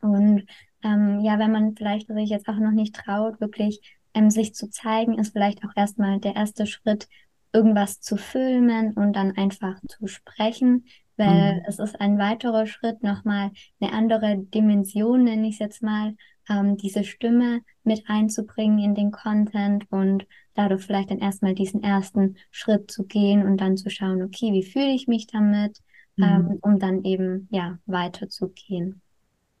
Und 0.01 0.45
ähm, 0.83 1.19
ja, 1.21 1.39
wenn 1.39 1.51
man 1.51 1.75
vielleicht 1.75 2.07
sich 2.07 2.29
jetzt 2.29 2.47
auch 2.47 2.59
noch 2.59 2.71
nicht 2.71 2.95
traut, 2.95 3.41
wirklich 3.41 3.81
ähm, 4.13 4.29
sich 4.29 4.53
zu 4.53 4.69
zeigen, 4.69 5.17
ist 5.17 5.33
vielleicht 5.33 5.63
auch 5.65 5.71
erstmal 5.75 6.19
der 6.19 6.35
erste 6.35 6.65
Schritt, 6.65 7.07
irgendwas 7.53 8.01
zu 8.01 8.17
filmen 8.17 8.93
und 8.93 9.13
dann 9.13 9.35
einfach 9.35 9.79
zu 9.87 10.05
sprechen, 10.05 10.85
weil 11.17 11.55
mhm. 11.55 11.61
es 11.67 11.79
ist 11.79 11.99
ein 11.99 12.17
weiterer 12.17 12.65
Schritt, 12.67 13.03
nochmal 13.03 13.51
eine 13.79 13.93
andere 13.93 14.37
Dimension, 14.37 15.23
nenne 15.23 15.47
ich 15.47 15.55
es 15.55 15.59
jetzt 15.59 15.83
mal, 15.83 16.15
ähm, 16.49 16.77
diese 16.77 17.03
Stimme 17.03 17.61
mit 17.83 18.03
einzubringen 18.07 18.79
in 18.79 18.95
den 18.95 19.11
Content 19.11 19.85
und 19.89 20.25
dadurch 20.53 20.83
vielleicht 20.83 21.11
dann 21.11 21.19
erstmal 21.19 21.55
diesen 21.55 21.83
ersten 21.83 22.37
Schritt 22.51 22.89
zu 22.89 23.05
gehen 23.05 23.45
und 23.45 23.57
dann 23.57 23.77
zu 23.77 23.89
schauen, 23.89 24.21
okay, 24.21 24.53
wie 24.53 24.63
fühle 24.63 24.93
ich 24.93 25.07
mich 25.07 25.27
damit, 25.27 25.77
mhm. 26.15 26.23
ähm, 26.23 26.59
um 26.61 26.79
dann 26.79 27.03
eben 27.03 27.47
ja 27.51 27.77
weiterzugehen. 27.85 29.01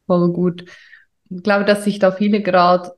Voll 0.05 0.31
gut. 0.31 0.65
Ich 1.29 1.43
glaube, 1.43 1.65
dass 1.65 1.83
sich 1.83 1.99
da 1.99 2.11
viele 2.11 2.41
gerade 2.41 2.93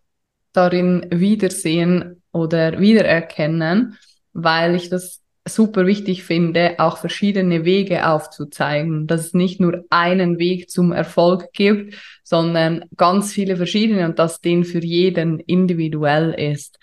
darin 0.53 1.05
wiedersehen 1.11 2.21
oder 2.31 2.79
wiedererkennen, 2.79 3.97
weil 4.33 4.75
ich 4.75 4.89
das 4.89 5.21
super 5.47 5.85
wichtig 5.85 6.23
finde, 6.23 6.75
auch 6.77 6.97
verschiedene 6.97 7.65
Wege 7.65 8.07
aufzuzeigen, 8.07 9.07
dass 9.07 9.27
es 9.27 9.33
nicht 9.33 9.59
nur 9.59 9.85
einen 9.89 10.37
Weg 10.37 10.69
zum 10.69 10.91
Erfolg 10.91 11.51
gibt, 11.53 11.95
sondern 12.23 12.85
ganz 12.97 13.33
viele 13.33 13.55
verschiedene 13.55 14.05
und 14.05 14.19
dass 14.19 14.41
den 14.41 14.63
für 14.63 14.83
jeden 14.83 15.39
individuell 15.39 16.33
ist. 16.33 16.77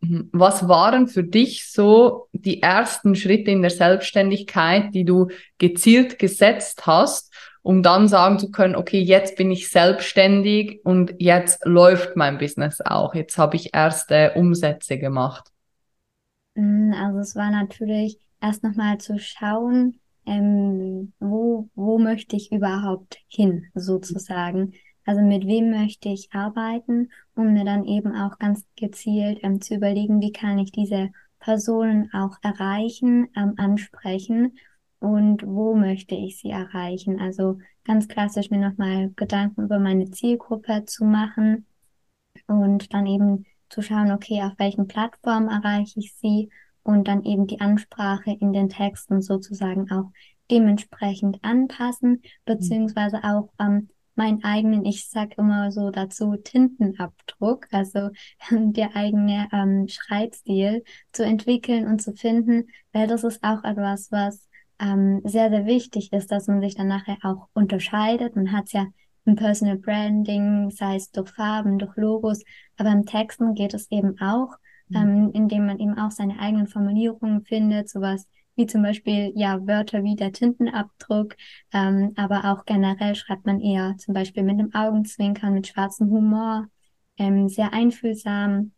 Mhm. 0.00 0.28
Was 0.32 0.68
waren 0.68 1.08
für 1.08 1.24
dich 1.24 1.70
so 1.70 2.28
die 2.32 2.62
ersten 2.62 3.14
Schritte 3.14 3.50
in 3.50 3.62
der 3.62 3.70
Selbstständigkeit, 3.70 4.94
die 4.94 5.04
du 5.04 5.28
gezielt 5.58 6.18
gesetzt 6.18 6.86
hast, 6.86 7.32
um 7.62 7.82
dann 7.82 8.08
sagen 8.08 8.38
zu 8.38 8.50
können, 8.50 8.74
okay, 8.74 9.00
jetzt 9.00 9.36
bin 9.36 9.50
ich 9.50 9.68
selbstständig 9.68 10.80
und 10.84 11.14
jetzt 11.18 11.64
läuft 11.66 12.16
mein 12.16 12.38
Business 12.38 12.80
auch. 12.80 13.14
Jetzt 13.14 13.36
habe 13.36 13.56
ich 13.56 13.74
erste 13.74 14.32
Umsätze 14.34 14.98
gemacht. 14.98 15.50
Mm, 16.54 16.92
also 16.94 17.18
es 17.18 17.36
war 17.36 17.50
natürlich 17.50 18.18
erst 18.40 18.62
nochmal 18.62 18.98
zu 18.98 19.18
schauen, 19.18 20.00
ähm, 20.26 21.12
wo, 21.20 21.68
wo 21.74 21.98
möchte 21.98 22.36
ich 22.36 22.52
überhaupt 22.52 23.18
hin, 23.28 23.66
sozusagen. 23.74 24.72
Also 25.04 25.22
mit 25.22 25.46
wem 25.46 25.70
möchte 25.70 26.08
ich 26.08 26.32
arbeiten, 26.32 27.10
um 27.34 27.52
mir 27.52 27.64
dann 27.64 27.84
eben 27.84 28.14
auch 28.14 28.38
ganz 28.38 28.64
gezielt 28.76 29.40
ähm, 29.42 29.60
zu 29.60 29.74
überlegen, 29.74 30.20
wie 30.20 30.32
kann 30.32 30.58
ich 30.58 30.72
diese 30.72 31.10
Personen 31.40 32.12
auch 32.12 32.36
erreichen, 32.42 33.28
ähm, 33.34 33.54
ansprechen 33.56 34.58
und 34.98 35.46
wo 35.46 35.74
möchte 35.74 36.14
ich 36.14 36.38
sie 36.38 36.50
erreichen. 36.50 37.18
Also 37.18 37.58
ganz 37.84 38.08
klassisch 38.08 38.50
mir 38.50 38.58
nochmal 38.58 39.10
Gedanken 39.16 39.62
über 39.64 39.78
meine 39.78 40.10
Zielgruppe 40.10 40.84
zu 40.84 41.04
machen 41.04 41.66
und 42.46 42.92
dann 42.92 43.06
eben 43.06 43.46
zu 43.70 43.82
schauen, 43.82 44.12
okay, 44.12 44.42
auf 44.42 44.52
welchen 44.58 44.86
Plattformen 44.86 45.48
erreiche 45.48 46.00
ich 46.00 46.14
sie 46.14 46.50
und 46.82 47.08
dann 47.08 47.24
eben 47.24 47.46
die 47.46 47.60
Ansprache 47.60 48.36
in 48.38 48.52
den 48.52 48.68
Texten 48.68 49.22
sozusagen 49.22 49.90
auch 49.90 50.10
dementsprechend 50.50 51.38
anpassen, 51.42 52.22
beziehungsweise 52.44 53.22
auch 53.22 53.50
ähm, 53.58 53.88
meinen 54.16 54.44
eigenen, 54.44 54.84
ich 54.84 55.08
sag 55.08 55.38
immer 55.38 55.70
so 55.70 55.90
dazu, 55.90 56.36
Tintenabdruck, 56.36 57.68
also 57.70 58.10
der 58.50 58.96
eigene 58.96 59.48
ähm, 59.52 59.86
Schreibstil 59.88 60.84
zu 61.12 61.24
entwickeln 61.24 61.86
und 61.86 62.02
zu 62.02 62.12
finden, 62.12 62.68
weil 62.92 63.06
das 63.06 63.24
ist 63.24 63.42
auch 63.42 63.64
etwas, 63.64 64.10
was 64.10 64.48
ähm, 64.80 65.20
sehr, 65.24 65.50
sehr 65.50 65.66
wichtig 65.66 66.12
ist, 66.12 66.32
dass 66.32 66.48
man 66.48 66.60
sich 66.60 66.74
dann 66.74 66.88
nachher 66.88 67.18
auch 67.22 67.48
unterscheidet. 67.52 68.34
Man 68.34 68.52
hat 68.52 68.72
ja 68.72 68.86
im 69.24 69.36
Personal 69.36 69.76
Branding, 69.76 70.70
sei 70.70 70.96
es 70.96 71.10
durch 71.10 71.30
Farben, 71.30 71.78
durch 71.78 71.96
Logos, 71.96 72.42
aber 72.76 72.90
im 72.90 73.06
Texten 73.06 73.54
geht 73.54 73.74
es 73.74 73.90
eben 73.90 74.20
auch, 74.20 74.56
mhm. 74.88 74.96
ähm, 74.96 75.30
indem 75.32 75.66
man 75.66 75.78
eben 75.78 75.98
auch 75.98 76.10
seine 76.10 76.38
eigenen 76.38 76.66
Formulierungen 76.66 77.44
findet, 77.44 77.88
sowas 77.88 78.26
wie 78.56 78.66
zum 78.66 78.82
Beispiel 78.82 79.32
ja 79.34 79.66
Wörter 79.66 80.02
wie 80.04 80.16
der 80.16 80.32
Tintenabdruck, 80.32 81.36
ähm, 81.72 82.12
aber 82.16 82.44
auch 82.44 82.64
generell 82.66 83.14
schreibt 83.14 83.46
man 83.46 83.60
eher 83.60 83.96
zum 83.98 84.14
Beispiel 84.14 84.42
mit 84.42 84.58
einem 84.58 84.74
Augenzwinkern, 84.74 85.54
mit 85.54 85.66
schwarzem 85.66 86.10
Humor, 86.10 86.66
ähm, 87.16 87.48
sehr 87.48 87.72
einfühlsam 87.72 88.72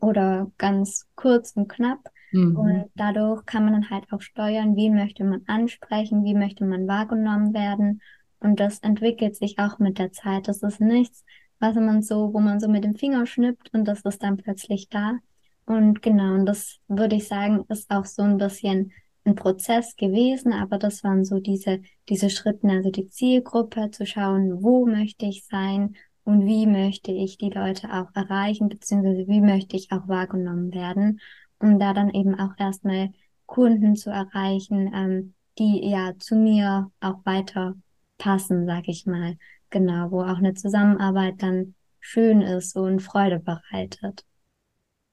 oder 0.00 0.50
ganz 0.58 1.06
kurz 1.14 1.52
und 1.52 1.68
knapp. 1.68 2.00
Mhm. 2.32 2.56
Und 2.56 2.90
dadurch 2.94 3.44
kann 3.46 3.64
man 3.64 3.74
dann 3.74 3.90
halt 3.90 4.12
auch 4.12 4.20
steuern, 4.20 4.76
wie 4.76 4.90
möchte 4.90 5.24
man 5.24 5.42
ansprechen, 5.46 6.24
wie 6.24 6.34
möchte 6.34 6.64
man 6.64 6.88
wahrgenommen 6.88 7.54
werden. 7.54 8.00
Und 8.42 8.58
das 8.58 8.80
entwickelt 8.80 9.36
sich 9.36 9.58
auch 9.58 9.78
mit 9.78 9.98
der 9.98 10.12
Zeit. 10.12 10.48
Das 10.48 10.62
ist 10.62 10.80
nichts, 10.80 11.24
was 11.60 11.76
man 11.76 12.02
so, 12.02 12.34
wo 12.34 12.40
man 12.40 12.58
so 12.58 12.68
mit 12.68 12.82
dem 12.84 12.96
Finger 12.96 13.24
schnippt 13.24 13.72
und 13.72 13.84
das 13.86 14.00
ist 14.00 14.22
dann 14.22 14.36
plötzlich 14.36 14.88
da. 14.88 15.18
Und 15.64 16.02
genau, 16.02 16.34
und 16.34 16.46
das 16.46 16.78
würde 16.88 17.16
ich 17.16 17.28
sagen, 17.28 17.64
ist 17.68 17.90
auch 17.90 18.04
so 18.04 18.22
ein 18.22 18.38
bisschen 18.38 18.92
ein 19.24 19.36
Prozess 19.36 19.94
gewesen, 19.94 20.52
aber 20.52 20.78
das 20.78 21.04
waren 21.04 21.24
so 21.24 21.38
diese, 21.38 21.80
diese 22.08 22.30
Schritte, 22.30 22.68
also 22.68 22.90
die 22.90 23.06
Zielgruppe 23.06 23.92
zu 23.92 24.04
schauen, 24.04 24.62
wo 24.62 24.86
möchte 24.86 25.26
ich 25.26 25.44
sein 25.46 25.94
und 26.24 26.46
wie 26.46 26.66
möchte 26.66 27.12
ich 27.12 27.38
die 27.38 27.50
Leute 27.50 27.92
auch 27.92 28.08
erreichen, 28.14 28.68
beziehungsweise 28.68 29.28
wie 29.28 29.40
möchte 29.40 29.76
ich 29.76 29.92
auch 29.92 30.08
wahrgenommen 30.08 30.74
werden, 30.74 31.20
um 31.60 31.78
da 31.78 31.94
dann 31.94 32.10
eben 32.10 32.34
auch 32.38 32.58
erstmal 32.58 33.10
Kunden 33.46 33.94
zu 33.94 34.10
erreichen, 34.10 34.92
ähm, 34.92 35.34
die 35.58 35.88
ja 35.88 36.14
zu 36.18 36.34
mir 36.34 36.90
auch 37.00 37.24
weiter 37.24 37.76
passen, 38.22 38.66
sag 38.66 38.86
ich 38.86 39.04
mal. 39.06 39.36
Genau, 39.70 40.10
wo 40.10 40.22
auch 40.22 40.38
eine 40.38 40.54
Zusammenarbeit 40.54 41.34
dann 41.38 41.74
schön 41.98 42.40
ist 42.40 42.76
und 42.76 43.00
Freude 43.00 43.40
bereitet. 43.40 44.24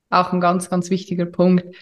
Auch 0.10 0.32
ein 0.32 0.40
ganz, 0.40 0.70
ganz 0.70 0.90
wichtiger 0.90 1.26
Punkt. 1.26 1.76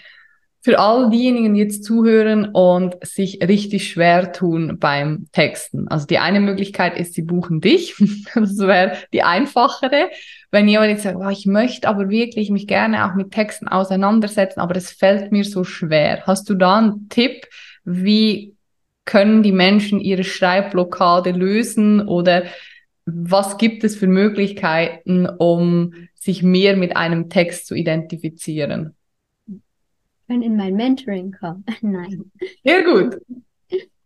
Für 0.61 0.79
all 0.79 1.09
diejenigen, 1.09 1.53
die 1.53 1.61
jetzt 1.61 1.83
zuhören 1.83 2.49
und 2.53 2.95
sich 3.05 3.39
richtig 3.41 3.89
schwer 3.89 4.31
tun 4.31 4.79
beim 4.79 5.27
Texten. 5.31 5.87
Also 5.87 6.05
die 6.07 6.17
eine 6.17 6.39
Möglichkeit 6.39 6.97
ist, 6.97 7.13
sie 7.13 7.21
buchen 7.21 7.61
dich. 7.61 7.95
Das 8.33 8.57
wäre 8.57 8.97
die 9.13 9.23
einfachere. 9.23 10.09
Wenn 10.51 10.67
jemand 10.67 10.91
jetzt 10.91 11.03
sagt, 11.03 11.17
oh, 11.17 11.29
ich 11.29 11.45
möchte 11.45 11.87
aber 11.87 12.09
wirklich 12.09 12.49
mich 12.49 12.67
gerne 12.67 13.05
auch 13.05 13.15
mit 13.15 13.31
Texten 13.31 13.67
auseinandersetzen, 13.67 14.59
aber 14.59 14.75
es 14.75 14.91
fällt 14.91 15.31
mir 15.31 15.43
so 15.43 15.63
schwer. 15.63 16.23
Hast 16.25 16.49
du 16.49 16.53
da 16.53 16.77
einen 16.77 17.09
Tipp, 17.09 17.47
wie 17.85 18.56
können 19.07 19.41
die 19.41 19.51
Menschen 19.51 19.99
ihre 19.99 20.23
Schreibblockade 20.23 21.31
lösen 21.31 22.07
oder 22.07 22.43
was 23.05 23.57
gibt 23.57 23.83
es 23.85 23.95
für 23.95 24.05
Möglichkeiten, 24.05 25.25
um 25.25 25.93
sich 26.13 26.43
mehr 26.43 26.75
mit 26.75 26.95
einem 26.95 27.29
Text 27.29 27.65
zu 27.65 27.73
identifizieren? 27.73 28.95
Wenn 30.27 30.41
in 30.41 30.57
mein 30.57 30.75
Mentoring 30.75 31.31
kommen. 31.31 31.63
Nein. 31.81 32.31
Sehr 32.63 32.83
gut. 32.83 33.17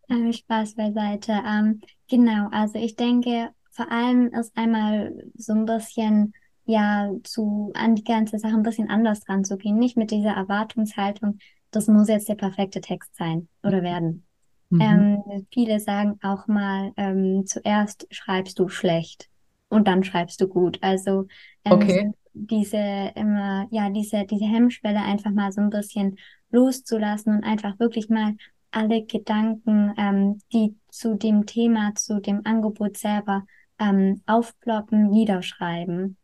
Ähm, 0.07 0.31
Spaß 0.31 0.75
beiseite. 0.75 1.41
Ähm, 1.45 1.81
genau, 2.07 2.49
also 2.51 2.77
ich 2.77 2.95
denke, 2.95 3.49
vor 3.71 3.91
allem 3.91 4.27
ist 4.27 4.55
einmal 4.55 5.13
so 5.35 5.53
ein 5.53 5.65
bisschen 5.65 6.33
ja 6.65 7.09
zu 7.23 7.71
an 7.73 7.95
die 7.95 8.03
ganze 8.03 8.37
Sache 8.37 8.53
ein 8.53 8.63
bisschen 8.63 8.89
anders 8.89 9.21
dran 9.21 9.43
zu 9.43 9.57
gehen, 9.57 9.79
nicht 9.79 9.97
mit 9.97 10.11
dieser 10.11 10.31
Erwartungshaltung, 10.31 11.39
das 11.71 11.87
muss 11.87 12.07
jetzt 12.07 12.29
der 12.29 12.35
perfekte 12.35 12.81
Text 12.81 13.15
sein 13.15 13.47
oder 13.63 13.81
werden. 13.81 14.25
Mhm. 14.71 14.81
Ähm, 14.81 15.47
viele 15.53 15.79
sagen 15.79 16.17
auch 16.23 16.47
mal, 16.47 16.93
ähm, 16.97 17.45
zuerst 17.45 18.07
schreibst 18.09 18.57
du 18.57 18.69
schlecht 18.69 19.29
und 19.69 19.87
dann 19.87 20.03
schreibst 20.03 20.39
du 20.41 20.47
gut. 20.47 20.79
Also 20.81 21.27
ähm, 21.65 21.73
okay. 21.73 22.11
diese 22.33 23.11
immer, 23.15 23.67
ja, 23.69 23.89
diese, 23.89 24.25
diese 24.25 24.45
Hemmschwelle 24.45 25.01
einfach 25.01 25.31
mal 25.31 25.51
so 25.51 25.61
ein 25.61 25.69
bisschen 25.69 26.17
loszulassen 26.51 27.35
und 27.35 27.43
einfach 27.43 27.79
wirklich 27.79 28.09
mal 28.09 28.35
alle 28.71 29.03
Gedanken, 29.03 29.93
ähm, 29.97 30.41
die 30.53 30.75
zu 30.89 31.15
dem 31.15 31.45
Thema, 31.45 31.93
zu 31.95 32.21
dem 32.21 32.41
Angebot 32.45 32.97
selber 32.97 33.45
ähm, 33.77 34.21
aufploppen, 34.25 35.09
niederschreiben. 35.09 36.15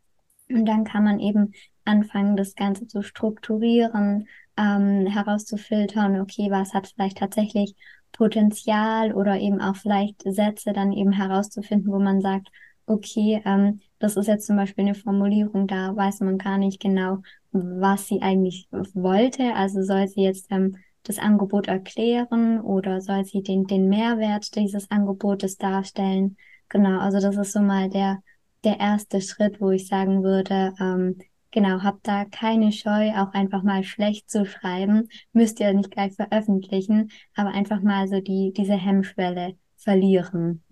Und 0.50 0.66
dann 0.66 0.86
kann 0.86 1.04
man 1.04 1.20
eben 1.20 1.52
anfangen, 1.84 2.38
das 2.38 2.56
Ganze 2.56 2.88
zu 2.88 3.02
strukturieren, 3.02 4.28
ähm, 4.58 5.08
herauszufiltern, 5.08 6.22
okay, 6.22 6.50
was 6.50 6.74
hat 6.74 6.88
vielleicht 6.88 7.18
tatsächlich 7.18 7.76
Potenzial 8.18 9.14
oder 9.14 9.40
eben 9.40 9.62
auch 9.62 9.76
vielleicht 9.76 10.24
Sätze 10.24 10.74
dann 10.74 10.92
eben 10.92 11.12
herauszufinden, 11.12 11.92
wo 11.92 12.00
man 12.00 12.20
sagt, 12.22 12.50
okay, 12.88 13.42
ähm, 13.46 13.80
das 14.00 14.18
ist 14.18 14.28
jetzt 14.28 14.48
zum 14.48 14.56
Beispiel 14.56 14.86
eine 14.86 14.96
Formulierung, 14.96 15.68
da 15.68 15.96
weiß 15.96 16.22
man 16.22 16.38
gar 16.38 16.58
nicht 16.58 16.80
genau, 16.80 17.20
was 17.52 18.08
sie 18.08 18.22
eigentlich 18.22 18.68
wollte. 18.94 19.54
Also 19.54 19.84
soll 19.84 20.08
sie 20.08 20.22
jetzt 20.22 20.48
ähm, 20.52 20.78
das 21.04 21.20
Angebot 21.20 21.68
erklären 21.68 22.60
oder 22.62 23.02
soll 23.02 23.24
sie 23.26 23.44
den, 23.44 23.66
den 23.66 23.90
Mehrwert 23.90 24.56
dieses 24.56 24.90
Angebotes 24.92 25.58
darstellen? 25.58 26.38
Genau, 26.70 27.00
also 27.00 27.20
das 27.20 27.38
ist 27.38 27.54
so 27.54 27.62
mal 27.62 27.90
der, 27.90 28.22
der 28.64 28.80
erste 28.80 29.22
Schritt, 29.22 29.62
wo 29.62 29.72
ich 29.72 29.88
sagen 29.88 30.24
würde, 30.24 30.74
ähm, 30.80 31.18
genau, 31.52 31.84
habt 31.84 32.08
da 32.08 32.26
keine 32.26 32.72
Scheu, 32.72 33.12
auch 33.12 33.34
einfach 33.34 33.64
mal 33.64 33.84
schlecht 33.84 34.30
zu 34.30 34.46
schreiben. 34.46 35.10
Müsst 35.34 35.60
ihr 35.60 35.74
nicht 35.74 35.92
gleich 35.92 36.14
veröffentlichen, 36.14 37.12
aber 37.36 37.50
einfach 37.50 37.82
mal 37.82 38.08
so 38.08 38.22
die, 38.22 38.54
diese 38.56 38.76
Hemmschwelle 38.76 39.56
verlieren. 39.78 40.64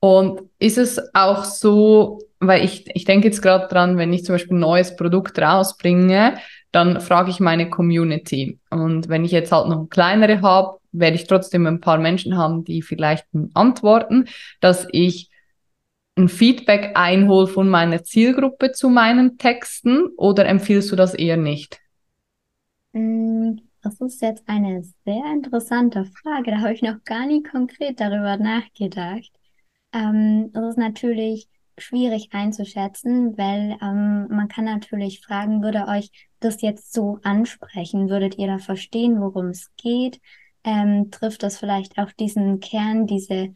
Und 0.00 0.42
ist 0.58 0.78
es 0.78 1.00
auch 1.14 1.44
so, 1.44 2.18
weil 2.40 2.64
ich, 2.64 2.90
ich 2.94 3.04
denke 3.04 3.28
jetzt 3.28 3.40
gerade 3.40 3.68
dran, 3.68 3.98
wenn 3.98 4.12
ich 4.12 4.24
zum 4.24 4.34
Beispiel 4.34 4.56
ein 4.56 4.60
neues 4.60 4.96
Produkt 4.96 5.38
rausbringe, 5.38 6.38
dann 6.72 7.00
frage 7.00 7.30
ich 7.30 7.38
meine 7.38 7.70
Community. 7.70 8.58
Und 8.70 9.08
wenn 9.08 9.24
ich 9.24 9.30
jetzt 9.30 9.52
halt 9.52 9.68
noch 9.68 9.86
kleinere 9.88 10.42
habe, 10.42 10.78
werde 10.90 11.16
ich 11.16 11.26
trotzdem 11.26 11.66
ein 11.66 11.80
paar 11.80 11.98
Menschen 11.98 12.36
haben, 12.36 12.64
die 12.64 12.82
vielleicht 12.82 13.26
antworten, 13.54 14.26
dass 14.60 14.88
ich 14.90 15.30
ein 16.16 16.28
Feedback 16.28 16.92
einhole 16.94 17.46
von 17.46 17.68
meiner 17.68 18.04
Zielgruppe 18.04 18.72
zu 18.72 18.88
meinen 18.88 19.38
Texten 19.38 20.08
oder 20.16 20.46
empfiehlst 20.46 20.92
du 20.92 20.96
das 20.96 21.14
eher 21.14 21.36
nicht? 21.36 21.80
Mm, 22.92 23.56
das 23.82 24.00
ist 24.00 24.20
jetzt 24.20 24.46
eine 24.46 24.82
sehr 25.04 25.24
interessante 25.32 26.04
Frage. 26.04 26.50
Da 26.50 26.58
habe 26.58 26.74
ich 26.74 26.82
noch 26.82 27.02
gar 27.04 27.26
nie 27.26 27.42
konkret 27.42 28.00
darüber 28.00 28.36
nachgedacht. 28.36 29.30
Ähm, 29.92 30.50
ist 30.54 30.78
natürlich 30.78 31.48
schwierig 31.78 32.28
einzuschätzen, 32.32 33.36
weil 33.38 33.78
ähm, 33.82 34.28
man 34.28 34.48
kann 34.48 34.66
natürlich 34.66 35.20
fragen, 35.20 35.62
würde 35.62 35.88
euch 35.88 36.10
das 36.40 36.60
jetzt 36.60 36.92
so 36.92 37.18
ansprechen? 37.22 38.10
Würdet 38.10 38.38
ihr 38.38 38.46
da 38.46 38.58
verstehen, 38.58 39.20
worum 39.20 39.46
es 39.46 39.70
geht? 39.76 40.20
Ähm, 40.64 41.10
trifft 41.10 41.42
das 41.42 41.58
vielleicht 41.58 41.98
auch 41.98 42.12
diesen 42.12 42.60
Kern, 42.60 43.06
diese 43.06 43.54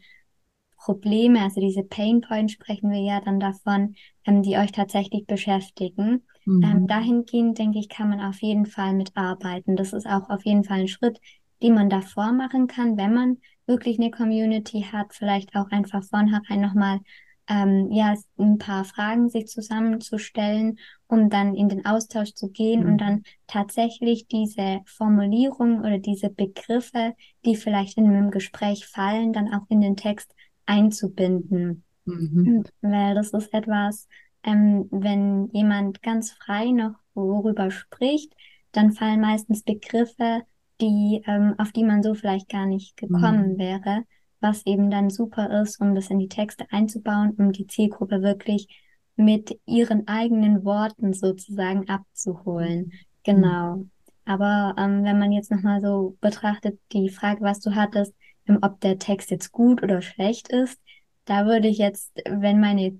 Probleme, 0.87 1.41
also 1.41 1.59
diese 1.59 1.83
Pain 1.83 2.21
Points 2.21 2.53
sprechen 2.53 2.89
wir 2.91 3.01
ja 3.01 3.19
dann 3.19 3.41
davon, 3.41 3.95
ähm, 4.23 4.41
die 4.41 4.55
euch 4.55 4.71
tatsächlich 4.71 5.25
beschäftigen. 5.25 6.23
Mhm. 6.45 6.63
Ähm, 6.63 6.87
dahingehend, 6.87 7.57
denke 7.57 7.77
ich, 7.77 7.89
kann 7.89 8.09
man 8.09 8.21
auf 8.21 8.41
jeden 8.41 8.65
Fall 8.65 8.93
mitarbeiten. 8.93 9.75
Das 9.75 9.91
ist 9.91 10.07
auch 10.07 10.29
auf 10.29 10.45
jeden 10.45 10.63
Fall 10.63 10.79
ein 10.79 10.87
Schritt, 10.87 11.19
den 11.61 11.73
man 11.73 11.89
davor 11.89 12.31
machen 12.31 12.67
kann, 12.67 12.95
wenn 12.95 13.13
man 13.13 13.37
wirklich 13.65 13.99
eine 13.99 14.11
Community 14.11 14.85
hat, 14.89 15.13
vielleicht 15.13 15.57
auch 15.57 15.69
einfach 15.71 16.05
vornherein 16.05 16.61
nochmal 16.61 17.01
ähm, 17.49 17.91
ja, 17.91 18.15
ein 18.37 18.57
paar 18.57 18.85
Fragen 18.85 19.29
sich 19.29 19.47
zusammenzustellen, 19.47 20.79
um 21.07 21.29
dann 21.29 21.53
in 21.53 21.67
den 21.67 21.85
Austausch 21.85 22.33
zu 22.33 22.49
gehen 22.49 22.83
mhm. 22.83 22.91
und 22.91 22.97
dann 22.99 23.23
tatsächlich 23.47 24.27
diese 24.27 24.79
Formulierung 24.85 25.79
oder 25.79 25.97
diese 25.97 26.29
Begriffe, 26.29 27.13
die 27.43 27.57
vielleicht 27.57 27.97
in 27.97 28.07
einem 28.07 28.31
Gespräch 28.31 28.85
fallen, 28.85 29.33
dann 29.33 29.53
auch 29.53 29.65
in 29.67 29.81
den 29.81 29.97
Text 29.97 30.33
einzubinden. 30.67 31.83
Mhm. 32.05 32.63
Weil 32.81 33.15
das 33.15 33.31
ist 33.31 33.53
etwas, 33.53 34.07
ähm, 34.43 34.87
wenn 34.91 35.49
jemand 35.51 36.01
ganz 36.03 36.31
frei 36.31 36.71
noch 36.71 36.93
worüber 37.13 37.71
spricht, 37.71 38.33
dann 38.71 38.91
fallen 38.91 39.21
meistens 39.21 39.63
Begriffe, 39.63 40.43
die, 40.79 41.23
ähm, 41.25 41.55
auf 41.57 41.71
die 41.71 41.83
man 41.83 42.03
so 42.03 42.13
vielleicht 42.13 42.49
gar 42.49 42.65
nicht 42.65 42.95
gekommen 42.97 43.53
mhm. 43.53 43.57
wäre, 43.57 44.03
was 44.39 44.65
eben 44.65 44.91
dann 44.91 45.09
super 45.09 45.61
ist, 45.61 45.81
um 45.81 45.95
das 45.95 46.09
in 46.09 46.19
die 46.19 46.29
Texte 46.29 46.65
einzubauen, 46.69 47.31
um 47.37 47.51
die 47.51 47.65
Zielgruppe 47.65 48.21
wirklich 48.21 48.67
mit 49.15 49.59
ihren 49.65 50.07
eigenen 50.07 50.63
Worten 50.63 51.13
sozusagen 51.13 51.89
abzuholen. 51.89 52.85
Mhm. 52.85 52.91
Genau. 53.23 53.85
Aber 54.25 54.75
ähm, 54.77 55.03
wenn 55.03 55.19
man 55.19 55.31
jetzt 55.31 55.51
nochmal 55.51 55.81
so 55.81 56.17
betrachtet, 56.21 56.79
die 56.91 57.09
Frage, 57.09 57.41
was 57.41 57.59
du 57.59 57.75
hattest, 57.75 58.13
ob 58.61 58.79
der 58.81 58.97
Text 58.97 59.31
jetzt 59.31 59.51
gut 59.51 59.83
oder 59.83 60.01
schlecht 60.01 60.49
ist, 60.49 60.79
da 61.25 61.45
würde 61.45 61.67
ich 61.67 61.77
jetzt, 61.77 62.21
wenn 62.25 62.59
meine 62.59 62.99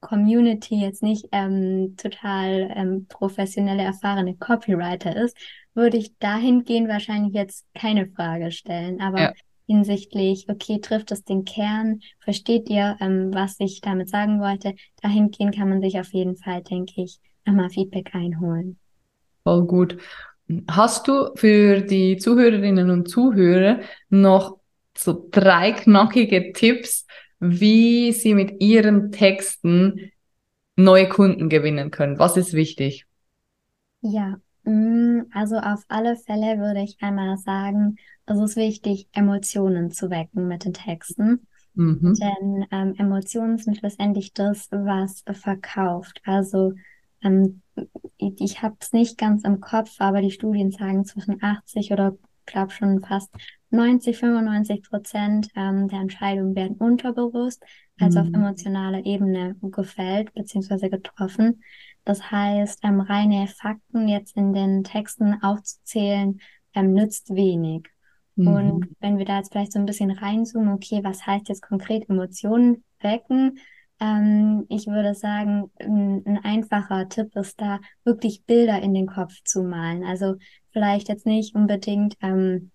Community 0.00 0.76
jetzt 0.76 1.02
nicht 1.02 1.28
ähm, 1.32 1.96
total 1.96 2.70
ähm, 2.74 3.06
professionelle, 3.08 3.82
erfahrene 3.82 4.36
Copywriter 4.36 5.16
ist, 5.16 5.36
würde 5.74 5.96
ich 5.96 6.16
dahingehend 6.18 6.88
wahrscheinlich 6.88 7.32
jetzt 7.32 7.66
keine 7.74 8.06
Frage 8.06 8.52
stellen. 8.52 9.00
Aber 9.00 9.20
ja. 9.20 9.32
hinsichtlich, 9.66 10.46
okay, 10.48 10.78
trifft 10.80 11.10
es 11.10 11.24
den 11.24 11.44
Kern, 11.44 12.00
versteht 12.20 12.68
ihr, 12.68 12.96
ähm, 13.00 13.32
was 13.32 13.56
ich 13.58 13.80
damit 13.80 14.08
sagen 14.08 14.40
wollte, 14.40 14.74
dahingehend 15.02 15.56
kann 15.56 15.70
man 15.70 15.80
sich 15.80 15.98
auf 15.98 16.12
jeden 16.12 16.36
Fall, 16.36 16.62
denke 16.62 17.02
ich, 17.02 17.18
nochmal 17.46 17.70
Feedback 17.70 18.14
einholen. 18.14 18.78
Voll 19.42 19.66
gut. 19.66 19.96
Hast 20.70 21.08
du 21.08 21.30
für 21.34 21.80
die 21.80 22.18
Zuhörerinnen 22.18 22.90
und 22.90 23.08
Zuhörer 23.08 23.80
noch 24.10 24.58
so 24.96 25.28
drei 25.30 25.72
knackige 25.72 26.52
Tipps, 26.52 27.06
wie 27.40 28.12
sie 28.12 28.34
mit 28.34 28.62
ihren 28.62 29.12
Texten 29.12 30.12
neue 30.76 31.08
Kunden 31.08 31.48
gewinnen 31.48 31.90
können. 31.90 32.18
Was 32.18 32.36
ist 32.36 32.52
wichtig? 32.52 33.06
Ja, 34.00 34.36
mm, 34.64 35.22
also 35.32 35.56
auf 35.56 35.84
alle 35.88 36.16
Fälle 36.16 36.58
würde 36.58 36.82
ich 36.82 36.96
einmal 37.00 37.36
sagen, 37.38 37.96
es 38.26 38.38
ist 38.38 38.56
wichtig, 38.56 39.08
Emotionen 39.12 39.90
zu 39.90 40.10
wecken 40.10 40.48
mit 40.48 40.64
den 40.64 40.74
Texten. 40.74 41.46
Mhm. 41.74 42.14
Denn 42.14 42.66
ähm, 42.70 42.94
Emotionen 42.98 43.58
sind 43.58 43.82
letztendlich 43.82 44.32
das, 44.32 44.68
was 44.70 45.24
verkauft. 45.32 46.20
Also 46.24 46.72
ähm, 47.22 47.62
ich, 48.16 48.40
ich 48.40 48.62
habe 48.62 48.76
es 48.80 48.92
nicht 48.92 49.18
ganz 49.18 49.44
im 49.44 49.60
Kopf, 49.60 49.96
aber 49.98 50.20
die 50.20 50.30
Studien 50.30 50.70
sagen 50.70 51.04
zwischen 51.04 51.42
80 51.42 51.90
oder 51.92 52.16
glaube 52.46 52.70
schon 52.70 53.00
fast 53.00 53.30
90, 53.74 54.16
95 54.16 54.82
Prozent 54.82 55.48
ähm, 55.56 55.88
der 55.88 56.00
Entscheidungen 56.00 56.54
werden 56.54 56.76
unterbewusst, 56.76 57.62
also 57.98 58.20
mhm. 58.20 58.26
auf 58.26 58.34
emotionaler 58.34 59.04
Ebene 59.04 59.56
gefällt 59.60 60.32
bzw. 60.34 60.88
getroffen. 60.88 61.62
Das 62.04 62.30
heißt, 62.30 62.80
ähm, 62.84 63.00
reine 63.00 63.46
Fakten 63.46 64.08
jetzt 64.08 64.36
in 64.36 64.52
den 64.52 64.84
Texten 64.84 65.42
aufzuzählen, 65.42 66.40
ähm, 66.74 66.92
nützt 66.92 67.34
wenig. 67.34 67.88
Mhm. 68.36 68.46
Und 68.48 68.88
wenn 69.00 69.18
wir 69.18 69.24
da 69.24 69.38
jetzt 69.38 69.52
vielleicht 69.52 69.72
so 69.72 69.78
ein 69.78 69.86
bisschen 69.86 70.10
reinzoomen, 70.10 70.72
okay, 70.72 71.00
was 71.02 71.26
heißt 71.26 71.48
jetzt 71.48 71.62
konkret 71.62 72.08
Emotionen 72.08 72.84
wecken? 73.00 73.58
Ähm, 74.00 74.66
ich 74.68 74.86
würde 74.86 75.14
sagen, 75.14 75.70
ein, 75.78 76.22
ein 76.26 76.38
einfacher 76.44 77.08
Tipp 77.08 77.34
ist 77.36 77.60
da, 77.60 77.80
wirklich 78.04 78.44
Bilder 78.44 78.80
in 78.82 78.92
den 78.92 79.06
Kopf 79.06 79.34
zu 79.44 79.62
malen. 79.62 80.04
Also 80.04 80.36
vielleicht 80.72 81.08
jetzt 81.08 81.26
nicht 81.26 81.54
unbedingt, 81.54 82.16
ähm, 82.20 82.70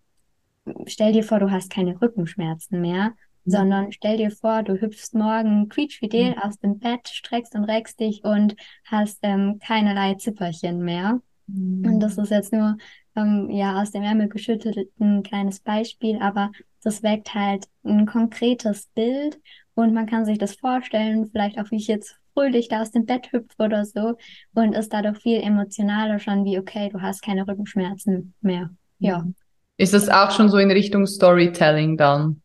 stell 0.88 1.13
dir 1.13 1.23
vor, 1.23 1.39
du 1.39 1.51
hast 1.51 1.69
keine 1.69 1.99
Rückenschmerzen 2.01 2.82
mehr, 2.82 3.10
mhm. 3.10 3.51
sondern 3.51 3.91
stell 3.91 4.17
dir 4.17 4.32
vor, 4.32 4.63
du 4.63 4.79
hüpfst 4.79 5.13
morgen 5.13 5.69
quietschfidel 5.69 6.32
mhm. 6.32 6.38
aus 6.39 6.60
dem 6.60 6.79
Bett, 6.79 7.08
streckst 7.08 7.55
und 7.55 7.65
reckst 7.65 7.99
dich 7.99 8.23
und 8.23 8.55
hast 8.86 9.19
ähm, 9.23 9.60
keinerlei 9.60 10.15
Zipperchen 10.15 10.79
mehr. 10.79 11.21
Mhm. 11.47 11.86
Und 11.86 11.99
das 11.99 12.17
ist 12.17 12.32
jetzt 12.32 12.53
nur 12.53 12.77
ähm, 13.15 13.49
ja 13.49 13.82
aus 13.82 13.91
dem 13.91 14.03
Ärmel 14.03 14.29
geschüttelt 14.29 14.89
ein 14.99 15.23
kleines 15.23 15.60
Beispiel, 15.60 16.17
aber 16.21 16.51
das 16.84 17.03
weckt 17.03 17.34
halt 17.34 17.67
ein 17.84 18.05
konkretes 18.05 18.88
Bild 18.95 19.39
und 19.73 19.93
man 19.93 20.05
kann 20.05 20.25
sich 20.25 20.38
das 20.38 20.55
vorstellen, 20.55 21.27
vielleicht 21.27 21.60
auch 21.60 21.71
wie 21.71 21.77
ich 21.77 21.88
jetzt 21.88 22.17
fröhlich 22.34 22.69
da 22.69 22.82
aus 22.82 22.91
dem 22.91 23.05
Bett 23.05 23.32
hüpfe 23.32 23.63
oder 23.63 23.86
so 23.86 24.15
und 24.53 24.73
ist 24.73 24.93
dadurch 24.93 25.17
viel 25.19 25.41
emotionaler 25.41 26.19
schon 26.19 26.45
wie, 26.45 26.58
okay, 26.58 26.89
du 26.89 27.01
hast 27.01 27.21
keine 27.21 27.47
Rückenschmerzen 27.47 28.34
mehr. 28.41 28.69
Ja. 28.99 29.19
Mhm. 29.19 29.36
Ist 29.80 29.94
das 29.94 30.10
auch 30.10 30.32
schon 30.32 30.50
so 30.50 30.58
in 30.58 30.72
Richtung 30.72 31.08
Storytelling 31.08 31.96
dann? 31.96 32.42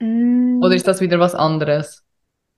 Mm. 0.00 0.60
Oder 0.60 0.74
ist 0.74 0.88
das 0.88 1.00
wieder 1.00 1.20
was 1.20 1.36
anderes? 1.36 2.02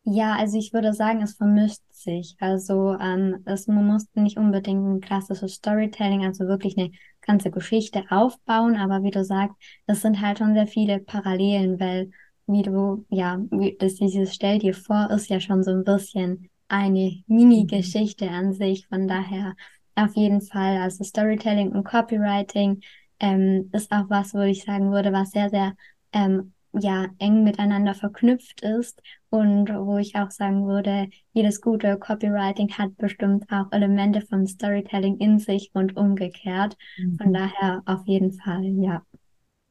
Ja, 0.05 0.37
also 0.37 0.57
ich 0.57 0.73
würde 0.73 0.95
sagen, 0.95 1.21
es 1.21 1.35
vermischt 1.35 1.83
sich. 1.91 2.35
Also 2.41 2.97
ähm, 2.99 3.43
es, 3.45 3.67
man 3.67 3.87
muss 3.87 4.07
nicht 4.15 4.39
unbedingt 4.39 4.83
ein 4.87 5.01
klassisches 5.03 5.57
Storytelling, 5.57 6.25
also 6.25 6.47
wirklich 6.47 6.79
eine 6.79 6.93
ganze 7.21 7.51
Geschichte 7.51 8.05
aufbauen, 8.09 8.77
aber 8.77 9.03
wie 9.03 9.11
du 9.11 9.23
sagst, 9.23 9.55
das 9.87 10.01
sind 10.01 10.23
halt 10.23 10.39
schon 10.39 10.55
sehr 10.55 10.67
viele 10.67 11.01
Parallelen, 11.01 11.79
weil 11.79 12.11
wie 12.47 12.63
du, 12.63 13.05
ja, 13.11 13.39
wie, 13.51 13.77
das 13.79 13.97
dieses 13.97 14.35
Stell 14.35 14.61
dir 14.61 14.73
vor 14.73 15.11
ist 15.11 15.29
ja 15.29 15.41
schon 15.41 15.63
so 15.63 15.73
ein 15.73 15.85
bisschen 15.85 16.49
eine 16.69 17.23
Mini-Geschichte 17.27 18.31
an 18.31 18.55
sich. 18.55 18.87
Von 18.87 19.07
daher 19.07 19.55
auf 19.95 20.17
jeden 20.17 20.41
Fall, 20.41 20.79
also 20.79 21.05
Storytelling 21.05 21.73
und 21.73 21.85
Copywriting 21.85 22.81
ähm, 23.21 23.71
ist 23.73 23.93
auch 23.93 24.09
was, 24.09 24.35
wo 24.35 24.41
ich 24.41 24.65
sagen 24.65 24.91
würde, 24.91 25.13
was 25.13 25.31
sehr, 25.31 25.51
sehr 25.51 25.75
ähm, 26.13 26.53
ja 26.73 27.07
eng 27.19 27.43
miteinander 27.43 27.95
verknüpft 27.95 28.63
ist 28.63 29.03
und 29.29 29.69
wo 29.69 29.99
ich 29.99 30.17
auch 30.17 30.31
sagen 30.31 30.67
würde, 30.67 31.09
jedes 31.33 31.61
gute 31.61 31.99
Copywriting 31.99 32.73
hat 32.73 32.97
bestimmt 32.97 33.45
auch 33.51 33.73
Elemente 33.73 34.21
von 34.23 34.47
Storytelling 34.47 35.19
in 35.19 35.39
sich 35.39 35.71
und 35.73 35.97
umgekehrt. 35.97 36.77
Mhm. 36.99 37.19
Von 37.19 37.33
daher 37.33 37.83
auf 37.87 38.07
jeden 38.07 38.33
Fall, 38.33 38.65
ja. 38.65 39.03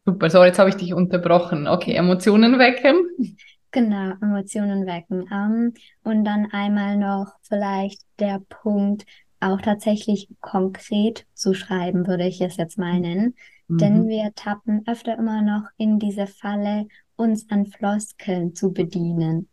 Super, 0.06 0.30
so 0.30 0.44
jetzt 0.44 0.60
habe 0.60 0.70
ich 0.70 0.76
dich 0.76 0.94
unterbrochen. 0.94 1.68
Okay, 1.68 1.94
Emotionen 1.94 2.58
wecken. 2.58 3.38
Genau, 3.72 4.14
Emotionen 4.22 4.88
wecken. 4.88 5.22
Um, 5.24 5.30
ähm, 5.32 5.74
und 6.04 6.26
dann 6.26 6.48
einmal 6.52 6.98
noch 6.98 7.28
vielleicht 7.44 8.02
der 8.18 8.42
Punkt, 8.50 9.06
auch 9.40 9.62
tatsächlich 9.62 10.30
konkret 10.42 11.26
zu 11.34 11.54
schreiben, 11.54 12.08
würde 12.08 12.28
ich 12.28 12.42
es 12.42 12.58
jetzt 12.58 12.78
mal 12.78 13.00
nennen. 13.00 13.36
Mhm. 13.68 13.78
Denn 13.78 14.08
wir 14.08 14.32
tappen 14.36 14.84
öfter 14.88 15.18
immer 15.18 15.42
noch 15.42 15.64
in 15.78 16.00
diese 16.00 16.28
Falle, 16.28 16.88
uns 17.16 17.50
an 17.50 17.66
Floskeln 17.66 18.56
zu 18.56 18.72
bedienen. 18.72 19.50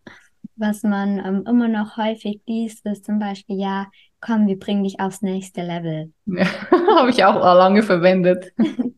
Was 0.56 0.82
man 0.82 1.18
ähm, 1.18 1.44
immer 1.46 1.68
noch 1.68 1.96
häufig 1.96 2.40
liest, 2.46 2.86
ist 2.86 3.04
zum 3.04 3.18
Beispiel, 3.18 3.58
ja, 3.58 3.88
komm, 4.20 4.46
wir 4.46 4.58
bringen 4.58 4.84
dich 4.84 5.00
aufs 5.00 5.22
nächste 5.22 5.62
Level. 5.62 6.12
Ja, 6.26 6.46
habe 6.96 7.10
ich 7.10 7.24
auch 7.24 7.34
lange 7.34 7.82
verwendet. 7.82 8.52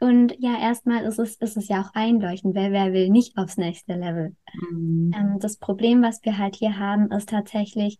Und 0.00 0.34
ja, 0.38 0.60
erstmal 0.60 1.04
ist 1.04 1.18
es, 1.18 1.36
ist 1.36 1.56
es 1.56 1.68
ja 1.68 1.80
auch 1.80 1.94
einleuchtend, 1.94 2.54
wer, 2.54 2.72
wer 2.72 2.92
will 2.92 3.10
nicht 3.10 3.38
aufs 3.38 3.56
nächste 3.56 3.94
Level. 3.94 4.34
Mhm. 4.70 5.12
Ähm, 5.16 5.38
das 5.40 5.56
Problem, 5.56 6.02
was 6.02 6.22
wir 6.24 6.36
halt 6.36 6.56
hier 6.56 6.78
haben, 6.78 7.10
ist 7.10 7.28
tatsächlich, 7.28 7.98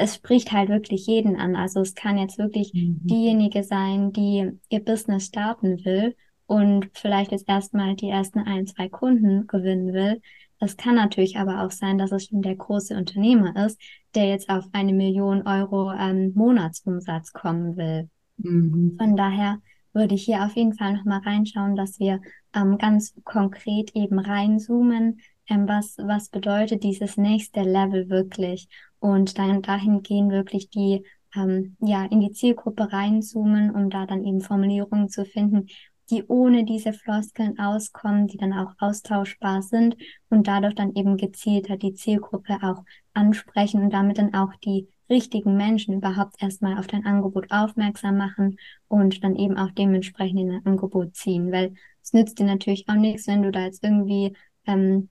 es 0.00 0.16
spricht 0.16 0.52
halt 0.52 0.68
wirklich 0.68 1.06
jeden 1.06 1.36
an. 1.36 1.56
Also 1.56 1.80
es 1.80 1.94
kann 1.94 2.18
jetzt 2.18 2.38
wirklich 2.38 2.72
mhm. 2.74 3.00
diejenige 3.02 3.62
sein, 3.62 4.12
die 4.12 4.50
ihr 4.68 4.84
Business 4.84 5.26
starten 5.26 5.84
will 5.84 6.16
und 6.46 6.90
vielleicht 6.94 7.32
jetzt 7.32 7.48
erstmal 7.48 7.94
die 7.94 8.08
ersten 8.08 8.40
ein, 8.40 8.66
zwei 8.66 8.88
Kunden 8.88 9.46
gewinnen 9.46 9.92
will. 9.92 10.20
Es 10.58 10.76
kann 10.76 10.96
natürlich 10.96 11.38
aber 11.38 11.64
auch 11.64 11.70
sein, 11.70 11.96
dass 11.96 12.12
es 12.12 12.26
schon 12.26 12.42
der 12.42 12.56
große 12.56 12.96
Unternehmer 12.96 13.64
ist, 13.64 13.80
der 14.14 14.28
jetzt 14.28 14.50
auf 14.50 14.66
eine 14.72 14.92
Million 14.92 15.46
Euro 15.46 15.92
ähm, 15.92 16.32
Monatsumsatz 16.34 17.32
kommen 17.32 17.76
will. 17.76 18.10
Mhm. 18.38 18.96
Von 18.98 19.16
daher 19.16 19.58
würde 19.92 20.14
ich 20.14 20.24
hier 20.24 20.44
auf 20.44 20.56
jeden 20.56 20.74
Fall 20.74 20.94
nochmal 20.94 21.20
reinschauen, 21.20 21.76
dass 21.76 21.98
wir 21.98 22.20
ähm, 22.54 22.78
ganz 22.78 23.14
konkret 23.24 23.94
eben 23.94 24.18
reinzoomen, 24.18 25.20
ähm, 25.48 25.68
was, 25.68 25.96
was 25.98 26.28
bedeutet 26.28 26.84
dieses 26.84 27.16
nächste 27.16 27.62
Level 27.62 28.08
wirklich 28.08 28.68
und 29.00 29.38
dann 29.38 29.62
dahingehend 29.62 30.30
wirklich 30.30 30.70
die 30.70 31.04
ähm, 31.34 31.76
ja 31.80 32.04
in 32.04 32.20
die 32.20 32.32
Zielgruppe 32.32 32.92
reinzoomen, 32.92 33.70
um 33.70 33.90
da 33.90 34.06
dann 34.06 34.24
eben 34.24 34.40
Formulierungen 34.40 35.08
zu 35.08 35.24
finden, 35.24 35.66
die 36.10 36.24
ohne 36.26 36.64
diese 36.64 36.92
Floskeln 36.92 37.58
auskommen, 37.58 38.26
die 38.26 38.36
dann 38.36 38.52
auch 38.52 38.72
austauschbar 38.78 39.62
sind 39.62 39.96
und 40.28 40.46
dadurch 40.46 40.74
dann 40.74 40.94
eben 40.94 41.16
gezielter 41.16 41.76
die 41.76 41.94
Zielgruppe 41.94 42.58
auch 42.62 42.84
ansprechen 43.14 43.82
und 43.82 43.92
damit 43.92 44.18
dann 44.18 44.34
auch 44.34 44.54
die 44.64 44.88
richtigen 45.08 45.56
Menschen 45.56 45.94
überhaupt 45.94 46.40
erstmal 46.40 46.78
auf 46.78 46.86
dein 46.86 47.04
Angebot 47.04 47.50
aufmerksam 47.50 48.16
machen 48.16 48.56
und 48.88 49.22
dann 49.24 49.36
eben 49.36 49.56
auch 49.56 49.70
dementsprechend 49.72 50.40
in 50.40 50.48
dein 50.50 50.66
Angebot 50.66 51.14
ziehen. 51.14 51.50
Weil 51.52 51.74
es 52.02 52.12
nützt 52.12 52.38
dir 52.38 52.44
natürlich 52.44 52.88
auch 52.88 52.94
nichts, 52.94 53.26
wenn 53.26 53.42
du 53.42 53.50
da 53.50 53.64
jetzt 53.64 53.82
irgendwie 53.82 54.36
ähm, 54.66 55.08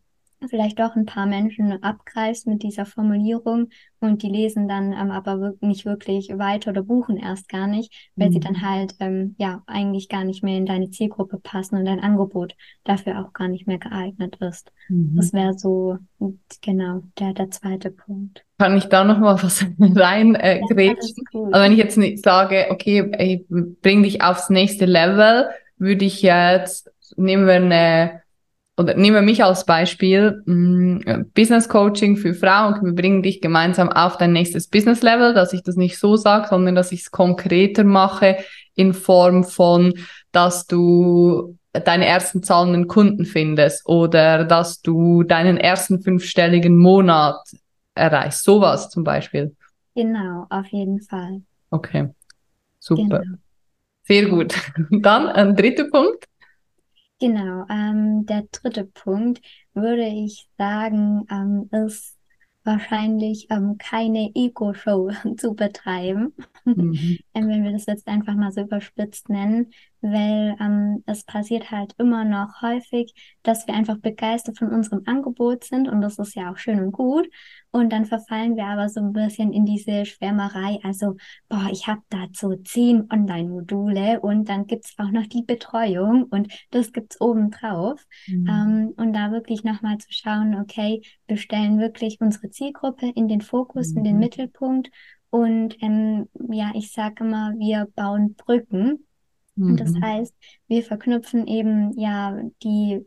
vielleicht 0.47 0.80
doch 0.80 0.95
ein 0.95 1.06
paar 1.06 1.25
Menschen 1.25 1.84
abgreifst 1.84 2.47
mit 2.47 2.63
dieser 2.63 2.86
Formulierung 2.86 3.69
und 3.99 4.23
die 4.23 4.30
lesen 4.30 4.67
dann 4.67 4.93
ähm, 4.93 5.12
aber 5.12 5.54
nicht 5.60 5.86
wirklich 5.86 6.30
weiter 6.38 6.71
oder 6.71 6.84
buchen 6.84 7.17
erst 7.17 7.49
gar 7.49 7.67
nicht, 7.67 7.93
weil 8.15 8.30
mhm. 8.30 8.34
sie 8.34 8.39
dann 8.39 8.62
halt 8.62 8.95
ähm, 8.99 9.36
ja 9.38 9.63
eigentlich 9.67 10.08
gar 10.08 10.23
nicht 10.23 10.43
mehr 10.43 10.58
in 10.58 10.65
deine 10.65 10.89
Zielgruppe 10.89 11.39
passen 11.39 11.75
und 11.75 11.86
dein 11.86 11.99
Angebot 11.99 12.56
dafür 12.84 13.19
auch 13.19 13.34
gar 13.34 13.49
nicht 13.49 13.67
mehr 13.67 13.80
geeignet 13.80 14.38
ist. 14.39 14.71
Mhm. 14.88 15.15
Das 15.17 15.34
wäre 15.34 15.54
so 15.54 15.97
genau 16.62 17.04
der 17.19 17.34
der 17.34 17.52
zweite 17.52 17.91
Punkt. 17.91 18.45
Kann 18.58 18.78
ich 18.78 18.86
da 18.86 19.04
noch 19.04 19.19
mal 19.19 19.41
was 19.41 19.65
rein 19.80 20.36
äh, 20.36 20.60
ja, 20.60 20.62
Also 20.62 20.75
wenn 20.75 21.71
ich 21.73 21.78
jetzt 21.78 21.97
nicht 21.97 22.23
sage, 22.23 22.67
okay, 22.69 23.12
ich 23.17 23.45
bring 23.82 24.04
dich 24.04 24.21
aufs 24.21 24.49
nächste 24.49 24.86
Level, 24.86 25.49
würde 25.78 26.06
ich 26.06 26.21
jetzt 26.21 26.89
nehmen 27.17 27.47
wir 27.47 27.56
eine 27.56 28.21
oder 28.80 28.96
nehmen 28.96 29.15
wir 29.15 29.22
mich 29.22 29.44
als 29.44 29.65
Beispiel, 29.65 30.42
mm, 30.46 31.26
Business 31.36 31.68
Coaching 31.68 32.15
für 32.15 32.34
Frauen, 32.34 32.80
wir 32.82 32.94
bringen 32.94 33.22
dich 33.22 33.42
gemeinsam 33.42 33.89
auf 33.89 34.15
dein 34.15 34.32
nächstes 34.32 34.70
Business 34.70 35.02
Level, 35.02 35.34
dass 35.34 35.52
ich 35.52 35.63
das 35.63 35.76
nicht 35.76 36.00
so 36.00 36.15
sage, 36.15 36.48
sondern 36.50 36.76
dass 36.76 36.94
ich 36.94 37.02
es 37.02 37.12
konkreter 37.12 37.84
mache 37.84 38.38
in 38.76 38.94
Form 38.94 39.44
von, 39.44 39.94
dass 40.32 40.65
du 40.65 41.58
deine 41.74 42.06
ersten 42.06 42.42
zahlenden 42.42 42.88
Kunden 42.88 43.26
findest 43.26 43.86
oder 43.86 44.46
dass 44.46 44.82
du 44.82 45.24
deinen 45.24 45.58
ersten 45.58 46.02
fünfstelligen 46.02 46.78
Monat 46.78 47.42
erreichst. 47.96 48.46
Sowas 48.46 48.89
zum 48.89 49.04
Beispiel. 49.04 49.58
Genau, 49.94 50.48
auf 50.50 50.68
jeden 50.68 51.02
Fall. 51.02 51.42
Okay, 51.70 52.08
super. 52.80 53.20
Genau. 53.20 53.38
Sehr 54.04 54.26
gut. 54.28 54.56
Dann 54.89 55.28
ein 55.28 55.54
dritter 55.54 55.84
Punkt. 55.84 56.30
Genau, 57.19 57.65
ähm, 57.69 58.25
der 58.25 58.43
dritte 58.51 58.86
Punkt 58.86 59.41
würde 59.73 60.05
ich 60.08 60.49
sagen, 60.58 61.25
ähm, 61.29 61.69
ist 61.86 62.17
wahrscheinlich 62.63 63.47
ähm, 63.49 63.77
keine 63.77 64.32
Ego-Show 64.36 65.12
zu 65.38 65.53
betreiben, 65.53 66.34
mhm. 66.75 67.19
Wenn 67.47 67.63
wir 67.63 67.71
das 67.71 67.86
jetzt 67.86 68.08
einfach 68.08 68.36
mal 68.36 68.52
so 68.52 68.62
überspitzt 68.62 69.30
nennen, 69.30 69.71
weil 70.02 70.56
ähm, 70.60 71.04
es 71.06 71.23
passiert 71.23 71.71
halt 71.71 71.93
immer 71.97 72.23
noch 72.23 72.62
häufig, 72.62 73.13
dass 73.43 73.67
wir 73.67 73.73
einfach 73.73 73.97
begeistert 73.97 74.58
von 74.58 74.69
unserem 74.69 75.04
Angebot 75.06 75.63
sind 75.63 75.88
und 75.88 76.02
das 76.02 76.17
ist 76.19 76.36
ja 76.36 76.52
auch 76.52 76.58
schön 76.58 76.80
und 76.80 76.91
gut. 76.91 77.30
Und 77.71 77.93
dann 77.93 78.06
verfallen 78.06 78.56
wir 78.56 78.65
aber 78.65 78.89
so 78.89 78.99
ein 78.99 79.13
bisschen 79.13 79.54
in 79.54 79.65
diese 79.65 80.06
Schwärmerei. 80.06 80.80
Also, 80.84 81.17
boah, 81.49 81.67
ich 81.71 81.86
habe 81.88 82.02
dazu 82.10 82.56
zehn 82.63 83.12
Online-Module 83.12 84.21
und 84.21 84.49
dann 84.49 84.65
gibt's 84.65 84.95
auch 84.97 85.12
noch 85.12 85.28
die 85.28 85.43
Betreuung 85.43 86.23
und 86.23 86.52
das 86.71 86.93
gibt's 86.93 87.21
obendrauf. 87.21 88.04
Mhm. 88.28 88.47
Ähm, 88.47 88.93
und 88.97 89.13
da 89.13 89.32
wirklich 89.32 89.63
nochmal 89.63 89.97
zu 89.99 90.08
schauen, 90.10 90.56
okay, 90.60 91.02
wir 91.28 91.38
stellen 91.38 91.80
wirklich 91.80 92.19
unsere 92.21 92.49
Zielgruppe 92.49 93.12
in 93.13 93.28
den 93.28 93.41
Fokus, 93.41 93.91
mhm. 93.91 93.97
in 93.97 94.04
den 94.04 94.13
mhm. 94.15 94.19
Mittelpunkt. 94.19 94.89
Und 95.30 95.78
ähm, 95.82 96.28
ja, 96.52 96.72
ich 96.74 96.92
sage 96.92 97.24
immer, 97.24 97.54
wir 97.58 97.88
bauen 97.96 98.36
Brücken. 98.36 99.06
Und 99.56 99.78
das 99.78 99.92
mhm. 99.92 100.02
heißt, 100.02 100.34
wir 100.68 100.84
verknüpfen 100.84 101.46
eben 101.46 101.92
ja 102.00 102.42
die, 102.63 103.06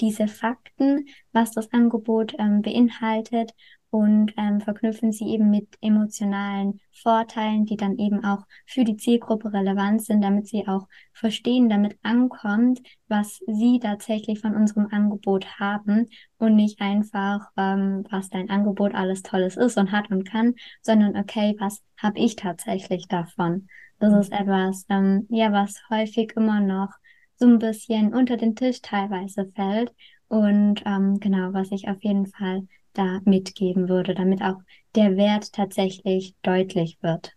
diese 0.00 0.28
Fakten, 0.28 1.06
was 1.32 1.52
das 1.52 1.72
Angebot 1.72 2.34
ähm, 2.38 2.60
beinhaltet 2.60 3.54
und 3.94 4.34
ähm, 4.36 4.60
verknüpfen 4.60 5.12
sie 5.12 5.28
eben 5.28 5.50
mit 5.50 5.68
emotionalen 5.80 6.80
Vorteilen, 6.90 7.64
die 7.64 7.76
dann 7.76 7.96
eben 7.96 8.24
auch 8.24 8.44
für 8.66 8.82
die 8.82 8.96
Zielgruppe 8.96 9.52
relevant 9.52 10.02
sind, 10.02 10.20
damit 10.20 10.48
sie 10.48 10.66
auch 10.66 10.88
verstehen, 11.12 11.68
damit 11.68 11.96
ankommt, 12.02 12.80
was 13.06 13.38
sie 13.46 13.78
tatsächlich 13.78 14.40
von 14.40 14.56
unserem 14.56 14.88
Angebot 14.90 15.60
haben 15.60 16.08
und 16.38 16.56
nicht 16.56 16.80
einfach, 16.80 17.46
ähm, 17.56 18.04
was 18.10 18.30
dein 18.30 18.50
Angebot 18.50 18.96
alles 18.96 19.22
Tolles 19.22 19.56
ist 19.56 19.78
und 19.78 19.92
hat 19.92 20.10
und 20.10 20.24
kann, 20.24 20.54
sondern 20.82 21.16
okay, 21.16 21.54
was 21.60 21.80
habe 21.96 22.18
ich 22.18 22.34
tatsächlich 22.34 23.06
davon? 23.06 23.68
Das 24.00 24.12
ist 24.12 24.32
etwas, 24.32 24.86
ähm, 24.88 25.28
ja, 25.30 25.52
was 25.52 25.80
häufig 25.88 26.32
immer 26.34 26.58
noch 26.58 26.88
so 27.36 27.46
ein 27.46 27.60
bisschen 27.60 28.12
unter 28.12 28.36
den 28.36 28.56
Tisch 28.56 28.82
teilweise 28.82 29.52
fällt 29.54 29.94
und 30.26 30.82
ähm, 30.84 31.20
genau, 31.20 31.52
was 31.52 31.70
ich 31.70 31.86
auf 31.86 32.02
jeden 32.02 32.26
Fall 32.26 32.66
da 32.94 33.20
mitgeben 33.24 33.88
würde, 33.88 34.14
damit 34.14 34.42
auch 34.42 34.58
der 34.94 35.16
Wert 35.16 35.52
tatsächlich 35.52 36.34
deutlich 36.42 36.98
wird. 37.02 37.32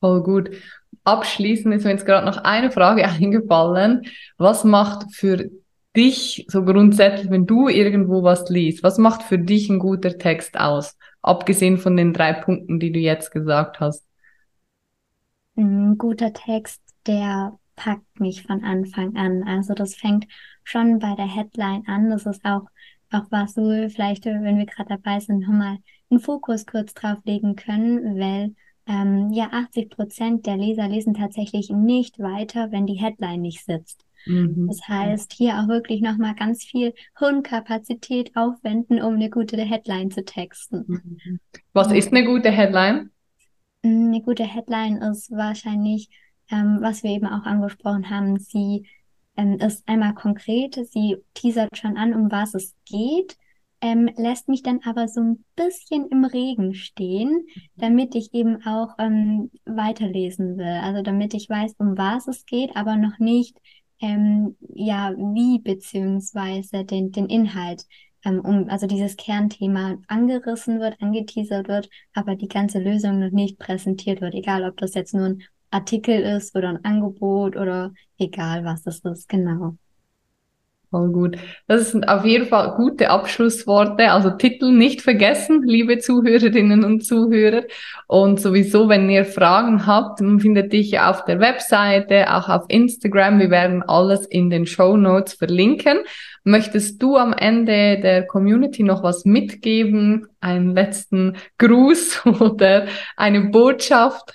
Voll 0.00 0.22
gut. 0.22 0.50
Abschließend 1.04 1.74
ist 1.74 1.84
mir 1.84 1.90
jetzt 1.90 2.06
gerade 2.06 2.26
noch 2.26 2.38
eine 2.38 2.70
Frage 2.70 3.04
eingefallen. 3.08 4.06
Was 4.38 4.64
macht 4.64 5.14
für 5.14 5.36
dich 5.36 5.60
dich 5.96 6.46
so 6.48 6.64
grundsätzlich, 6.64 7.30
wenn 7.30 7.46
du 7.46 7.68
irgendwo 7.68 8.22
was 8.22 8.48
liest, 8.48 8.82
was 8.82 8.98
macht 8.98 9.22
für 9.22 9.38
dich 9.38 9.68
ein 9.68 9.78
guter 9.78 10.16
Text 10.18 10.58
aus? 10.58 10.96
Abgesehen 11.22 11.78
von 11.78 11.96
den 11.96 12.12
drei 12.12 12.32
Punkten, 12.32 12.80
die 12.80 12.92
du 12.92 12.98
jetzt 12.98 13.30
gesagt 13.30 13.80
hast. 13.80 14.06
Ein 15.56 15.98
guter 15.98 16.32
Text, 16.32 16.80
der 17.06 17.58
packt 17.76 18.20
mich 18.20 18.42
von 18.44 18.64
Anfang 18.64 19.16
an. 19.16 19.42
Also 19.46 19.74
das 19.74 19.94
fängt 19.94 20.26
schon 20.64 20.98
bei 20.98 21.14
der 21.16 21.26
Headline 21.26 21.82
an. 21.86 22.10
Das 22.10 22.24
ist 22.24 22.44
auch, 22.44 22.62
auch 23.12 23.26
was 23.30 23.54
so 23.54 23.62
vielleicht, 23.88 24.24
wenn 24.24 24.58
wir 24.58 24.66
gerade 24.66 24.88
dabei 24.90 25.20
sind, 25.20 25.40
nochmal 25.40 25.78
einen 26.10 26.20
Fokus 26.20 26.66
kurz 26.66 26.94
drauf 26.94 27.18
legen 27.24 27.56
können, 27.56 28.18
weil 28.18 28.54
ähm, 28.86 29.30
ja 29.32 29.50
80 29.52 29.90
Prozent 29.90 30.46
der 30.46 30.56
Leser 30.56 30.88
lesen 30.88 31.14
tatsächlich 31.14 31.70
nicht 31.70 32.18
weiter, 32.18 32.72
wenn 32.72 32.86
die 32.86 32.94
Headline 32.94 33.42
nicht 33.42 33.64
sitzt. 33.64 34.04
Mhm. 34.26 34.68
Das 34.68 34.86
heißt, 34.86 35.32
hier 35.32 35.54
auch 35.54 35.68
wirklich 35.68 36.00
nochmal 36.02 36.34
ganz 36.34 36.64
viel 36.64 36.94
Hirnkapazität 37.18 38.36
aufwenden, 38.36 39.00
um 39.00 39.14
eine 39.14 39.30
gute 39.30 39.56
Headline 39.56 40.10
zu 40.10 40.24
texten. 40.24 40.84
Mhm. 40.86 41.40
Was 41.72 41.92
ist 41.92 42.12
eine 42.12 42.24
gute 42.24 42.50
Headline? 42.50 43.10
Mm, 43.82 44.08
eine 44.08 44.22
gute 44.22 44.44
Headline 44.44 44.96
ist 44.98 45.30
wahrscheinlich, 45.30 46.08
ähm, 46.50 46.78
was 46.80 47.02
wir 47.02 47.10
eben 47.10 47.26
auch 47.26 47.44
angesprochen 47.44 48.10
haben, 48.10 48.38
sie 48.38 48.86
ähm, 49.36 49.58
ist 49.58 49.88
einmal 49.88 50.14
konkret, 50.14 50.78
sie 50.90 51.16
teasert 51.34 51.76
schon 51.76 51.96
an, 51.96 52.14
um 52.14 52.30
was 52.30 52.54
es 52.54 52.74
geht, 52.84 53.36
ähm, 53.80 54.10
lässt 54.16 54.48
mich 54.48 54.62
dann 54.62 54.80
aber 54.84 55.08
so 55.08 55.20
ein 55.20 55.44
bisschen 55.56 56.06
im 56.08 56.24
Regen 56.24 56.74
stehen, 56.74 57.46
damit 57.76 58.14
ich 58.14 58.34
eben 58.34 58.64
auch 58.66 58.94
ähm, 58.98 59.50
weiterlesen 59.64 60.58
will. 60.58 60.80
Also 60.82 61.02
damit 61.02 61.34
ich 61.34 61.48
weiß, 61.48 61.74
um 61.78 61.96
was 61.96 62.28
es 62.28 62.44
geht, 62.44 62.76
aber 62.76 62.96
noch 62.96 63.18
nicht, 63.18 63.56
ähm, 64.00 64.56
ja, 64.74 65.12
wie 65.16 65.58
beziehungsweise 65.60 66.84
den, 66.84 67.12
den 67.12 67.26
Inhalt, 67.26 67.86
ähm, 68.24 68.40
um, 68.40 68.68
also 68.68 68.86
dieses 68.86 69.16
Kernthema 69.16 69.96
angerissen 70.08 70.80
wird, 70.80 71.00
angeteasert 71.00 71.68
wird, 71.68 71.88
aber 72.14 72.36
die 72.36 72.48
ganze 72.48 72.78
Lösung 72.80 73.18
noch 73.18 73.30
nicht 73.30 73.58
präsentiert 73.58 74.20
wird, 74.20 74.34
egal 74.34 74.64
ob 74.68 74.76
das 74.76 74.94
jetzt 74.94 75.14
nur 75.14 75.24
ein 75.24 75.42
Artikel 75.70 76.20
ist 76.20 76.56
oder 76.56 76.70
ein 76.70 76.84
Angebot 76.84 77.56
oder 77.56 77.92
egal 78.18 78.64
was 78.64 78.86
es 78.86 79.00
ist, 79.00 79.28
genau. 79.28 79.76
Voll 80.90 81.12
gut. 81.12 81.36
Das 81.68 81.92
sind 81.92 82.08
auf 82.08 82.24
jeden 82.24 82.46
Fall 82.46 82.74
gute 82.74 83.10
Abschlussworte. 83.10 84.10
Also 84.10 84.30
Titel 84.30 84.72
nicht 84.72 85.02
vergessen, 85.02 85.62
liebe 85.62 85.98
Zuhörerinnen 85.98 86.82
und 86.82 87.04
Zuhörer. 87.04 87.62
Und 88.08 88.40
sowieso, 88.40 88.88
wenn 88.88 89.08
ihr 89.08 89.24
Fragen 89.24 89.86
habt, 89.86 90.18
findet 90.18 90.72
dich 90.72 90.98
auf 90.98 91.24
der 91.26 91.38
Webseite, 91.38 92.34
auch 92.34 92.48
auf 92.48 92.64
Instagram. 92.66 93.38
Wir 93.38 93.50
werden 93.50 93.84
alles 93.84 94.26
in 94.26 94.50
den 94.50 94.66
Show 94.66 94.96
Notes 94.96 95.34
verlinken. 95.34 95.98
Möchtest 96.42 97.00
du 97.00 97.16
am 97.16 97.34
Ende 97.34 98.00
der 98.00 98.26
Community 98.26 98.82
noch 98.82 99.04
was 99.04 99.24
mitgeben? 99.24 100.26
Einen 100.40 100.74
letzten 100.74 101.36
Gruß 101.58 102.26
oder 102.40 102.86
eine 103.16 103.42
Botschaft? 103.50 104.32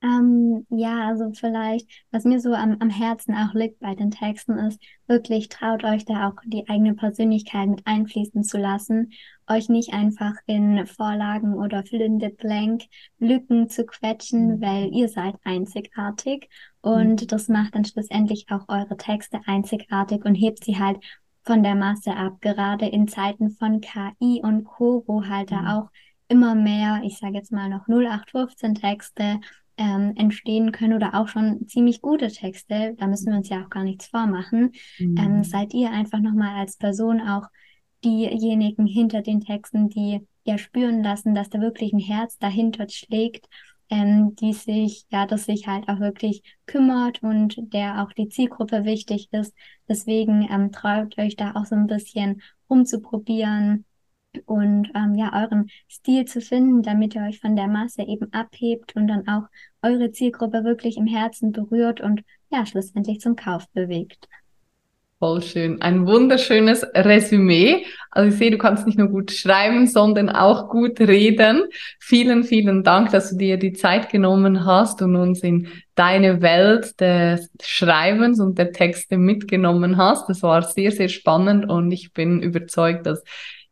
Ähm, 0.00 0.64
ja, 0.70 1.08
also 1.08 1.32
vielleicht, 1.32 1.88
was 2.12 2.24
mir 2.24 2.40
so 2.40 2.52
am, 2.52 2.76
am 2.78 2.88
Herzen 2.88 3.34
auch 3.34 3.52
liegt 3.54 3.80
bei 3.80 3.96
den 3.96 4.12
Texten 4.12 4.56
ist, 4.56 4.80
wirklich 5.08 5.48
traut 5.48 5.82
euch 5.82 6.04
da 6.04 6.28
auch 6.28 6.36
die 6.46 6.68
eigene 6.68 6.94
Persönlichkeit 6.94 7.68
mit 7.68 7.84
einfließen 7.84 8.44
zu 8.44 8.58
lassen, 8.58 9.12
euch 9.48 9.68
nicht 9.68 9.92
einfach 9.92 10.34
in 10.46 10.86
Vorlagen 10.86 11.54
oder 11.54 11.82
fill 11.82 12.00
in 12.00 12.20
the 12.20 12.28
blank 12.28 12.84
Lücken 13.18 13.68
zu 13.68 13.86
quetschen, 13.86 14.56
mhm. 14.56 14.60
weil 14.60 14.94
ihr 14.94 15.08
seid 15.08 15.34
einzigartig 15.42 16.48
und 16.80 17.22
mhm. 17.22 17.26
das 17.26 17.48
macht 17.48 17.74
dann 17.74 17.84
schlussendlich 17.84 18.46
auch 18.50 18.68
eure 18.68 18.96
Texte 18.96 19.40
einzigartig 19.46 20.24
und 20.24 20.36
hebt 20.36 20.62
sie 20.62 20.78
halt 20.78 20.98
von 21.42 21.64
der 21.64 21.74
Masse 21.74 22.14
ab, 22.14 22.40
gerade 22.40 22.86
in 22.86 23.08
Zeiten 23.08 23.50
von 23.50 23.80
KI 23.80 24.42
und 24.44 24.64
Co., 24.64 25.02
wo 25.08 25.24
halt 25.24 25.50
mhm. 25.50 25.56
da 25.56 25.78
auch 25.78 25.90
immer 26.28 26.54
mehr, 26.54 27.00
ich 27.02 27.18
sage 27.18 27.34
jetzt 27.34 27.50
mal 27.50 27.68
noch 27.68 27.88
0815 27.88 28.76
Texte 28.76 29.40
ähm, 29.78 30.12
entstehen 30.16 30.72
können 30.72 30.94
oder 30.94 31.14
auch 31.14 31.28
schon 31.28 31.66
ziemlich 31.68 32.02
gute 32.02 32.28
Texte, 32.28 32.94
da 32.98 33.06
müssen 33.06 33.30
wir 33.30 33.38
uns 33.38 33.48
ja 33.48 33.64
auch 33.64 33.70
gar 33.70 33.84
nichts 33.84 34.08
vormachen, 34.08 34.72
ähm, 34.98 35.10
mhm. 35.10 35.16
ähm, 35.16 35.44
seid 35.44 35.72
ihr 35.72 35.90
einfach 35.90 36.20
nochmal 36.20 36.56
als 36.56 36.76
Person 36.76 37.20
auch 37.20 37.46
diejenigen 38.04 38.86
hinter 38.86 39.22
den 39.22 39.40
Texten, 39.40 39.88
die 39.88 40.26
ja 40.44 40.58
spüren 40.58 41.02
lassen, 41.02 41.34
dass 41.34 41.50
da 41.50 41.60
wirklich 41.60 41.92
ein 41.92 41.98
Herz 41.98 42.38
dahinter 42.38 42.88
schlägt, 42.88 43.46
ähm, 43.90 44.34
die 44.36 44.52
sich, 44.52 45.06
ja, 45.10 45.26
das 45.26 45.46
sich 45.46 45.66
halt 45.66 45.88
auch 45.88 46.00
wirklich 46.00 46.42
kümmert 46.66 47.22
und 47.22 47.56
der 47.72 48.02
auch 48.02 48.12
die 48.12 48.28
Zielgruppe 48.28 48.84
wichtig 48.84 49.28
ist. 49.32 49.54
Deswegen 49.88 50.46
ähm, 50.50 50.72
traut 50.72 51.18
euch 51.18 51.36
da 51.36 51.54
auch 51.54 51.64
so 51.64 51.74
ein 51.74 51.86
bisschen 51.86 52.42
rumzuprobieren, 52.68 53.84
und 54.46 54.90
ähm, 54.94 55.14
ja, 55.14 55.32
euren 55.34 55.70
Stil 55.88 56.24
zu 56.24 56.40
finden, 56.40 56.82
damit 56.82 57.14
ihr 57.14 57.22
euch 57.22 57.40
von 57.40 57.56
der 57.56 57.66
Masse 57.66 58.02
eben 58.02 58.32
abhebt 58.32 58.94
und 58.96 59.08
dann 59.08 59.26
auch 59.26 59.48
eure 59.82 60.10
Zielgruppe 60.10 60.64
wirklich 60.64 60.96
im 60.96 61.06
Herzen 61.06 61.52
berührt 61.52 62.00
und 62.00 62.22
ja, 62.50 62.64
schlussendlich 62.66 63.20
zum 63.20 63.36
Kauf 63.36 63.68
bewegt. 63.70 64.28
Voll 65.20 65.42
schön. 65.42 65.82
Ein 65.82 66.06
wunderschönes 66.06 66.86
Resümee. 66.94 67.84
Also 68.12 68.28
ich 68.28 68.36
sehe, 68.36 68.52
du 68.52 68.58
kannst 68.58 68.86
nicht 68.86 68.98
nur 68.98 69.08
gut 69.08 69.32
schreiben, 69.32 69.88
sondern 69.88 70.28
auch 70.28 70.68
gut 70.68 71.00
reden. 71.00 71.64
Vielen, 71.98 72.44
vielen 72.44 72.84
Dank, 72.84 73.10
dass 73.10 73.30
du 73.30 73.36
dir 73.36 73.56
die 73.56 73.72
Zeit 73.72 74.10
genommen 74.10 74.64
hast 74.64 75.02
und 75.02 75.16
uns 75.16 75.42
in 75.42 75.66
deine 75.96 76.40
Welt 76.40 77.00
des 77.00 77.50
Schreibens 77.60 78.38
und 78.38 78.58
der 78.58 78.70
Texte 78.70 79.16
mitgenommen 79.16 79.96
hast. 79.96 80.28
Das 80.28 80.44
war 80.44 80.62
sehr, 80.62 80.92
sehr 80.92 81.08
spannend 81.08 81.68
und 81.68 81.90
ich 81.90 82.12
bin 82.12 82.40
überzeugt, 82.40 83.04
dass 83.04 83.24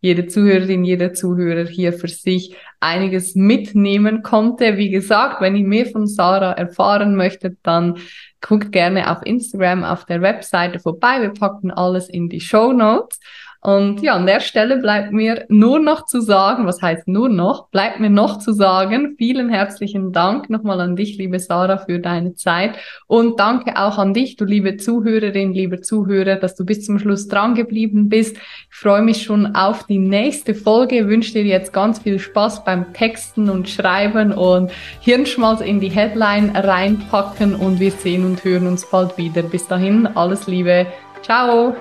jede 0.07 0.29
Zuhörerin, 0.29 0.85
jeder 0.85 1.13
Zuhörer 1.13 1.67
hier 1.67 1.93
für 1.93 2.07
sich 2.07 2.55
einiges 2.79 3.35
mitnehmen 3.35 4.23
konnte. 4.23 4.77
Wie 4.77 4.91
gesagt, 4.91 5.41
wenn 5.41 5.57
ihr 5.57 5.67
mehr 5.67 5.87
von 5.87 6.07
Sarah 6.07 6.53
erfahren 6.53 7.17
möchtet, 7.17 7.59
dann 7.65 7.99
guckt 8.41 8.71
gerne 8.71 9.11
auf 9.11 9.19
Instagram, 9.25 9.83
auf 9.83 10.05
der 10.05 10.23
Webseite 10.23 10.79
vorbei. 10.79 11.21
Wir 11.23 11.31
packen 11.31 11.73
alles 11.73 12.09
in 12.09 12.29
die 12.29 12.41
Show 12.41 12.73
Notes. 12.73 13.19
Und 13.67 14.01
ja, 14.01 14.15
an 14.15 14.27
der 14.27 14.39
Stelle 14.39 14.77
bleibt 14.77 15.11
mir 15.11 15.45
nur 15.49 15.81
noch 15.81 16.05
zu 16.05 16.21
sagen, 16.21 16.67
was 16.67 16.81
heißt 16.81 17.09
nur 17.09 17.29
noch, 17.29 17.67
bleibt 17.71 17.99
mir 17.99 18.11
noch 18.11 18.39
zu 18.39 18.53
sagen, 18.53 19.17
vielen 19.19 19.49
herzlichen 19.49 20.13
Dank 20.13 20.49
nochmal 20.49 20.81
an 20.81 20.95
dich, 20.95 21.19
liebe 21.19 21.41
Sarah, 21.41 21.79
für 21.79 21.99
deine 21.99 22.35
Zeit 22.35 22.77
und 23.09 23.41
danke 23.41 23.77
auch 23.77 23.99
an 23.99 24.15
dich, 24.15 24.37
du 24.37 24.45
liebe 24.45 24.77
Zuhörerin, 24.77 25.53
liebe 25.53 25.81
Zuhörer, 25.81 26.37
dass 26.37 26.55
du 26.55 26.65
bis 26.65 26.85
zum 26.85 27.01
Schluss 27.01 27.27
dran 27.27 27.57
geblieben 27.57 28.09
bist. 28.09 28.37
Ich 28.37 28.77
freue 28.77 29.03
mich 29.03 29.25
schon 29.25 29.57
auf 29.57 29.85
die 29.85 29.99
nächste 29.99 30.55
Folge, 30.55 31.09
wünsche 31.09 31.33
dir 31.33 31.45
jetzt 31.45 31.73
ganz 31.73 31.99
viel 31.99 32.21
Spaß 32.21 32.65
beim 32.65 32.93
Texten 32.93 33.51
und 33.51 33.69
Schreiben 33.69 34.31
und 34.31 34.71
Hirnschmalz 35.01 35.61
in 35.61 35.81
die 35.81 35.91
Headline 35.91 36.55
reinpacken 36.55 37.57
und 37.57 37.81
wir 37.81 37.91
sehen 37.91 38.27
und 38.27 38.45
hören 38.45 38.69
uns 38.69 38.89
bald 38.89 39.19
wieder. 39.19 39.43
Bis 39.43 39.67
dahin, 39.67 40.07
alles 40.07 40.47
Liebe. 40.47 40.87
Ciao! 41.23 41.75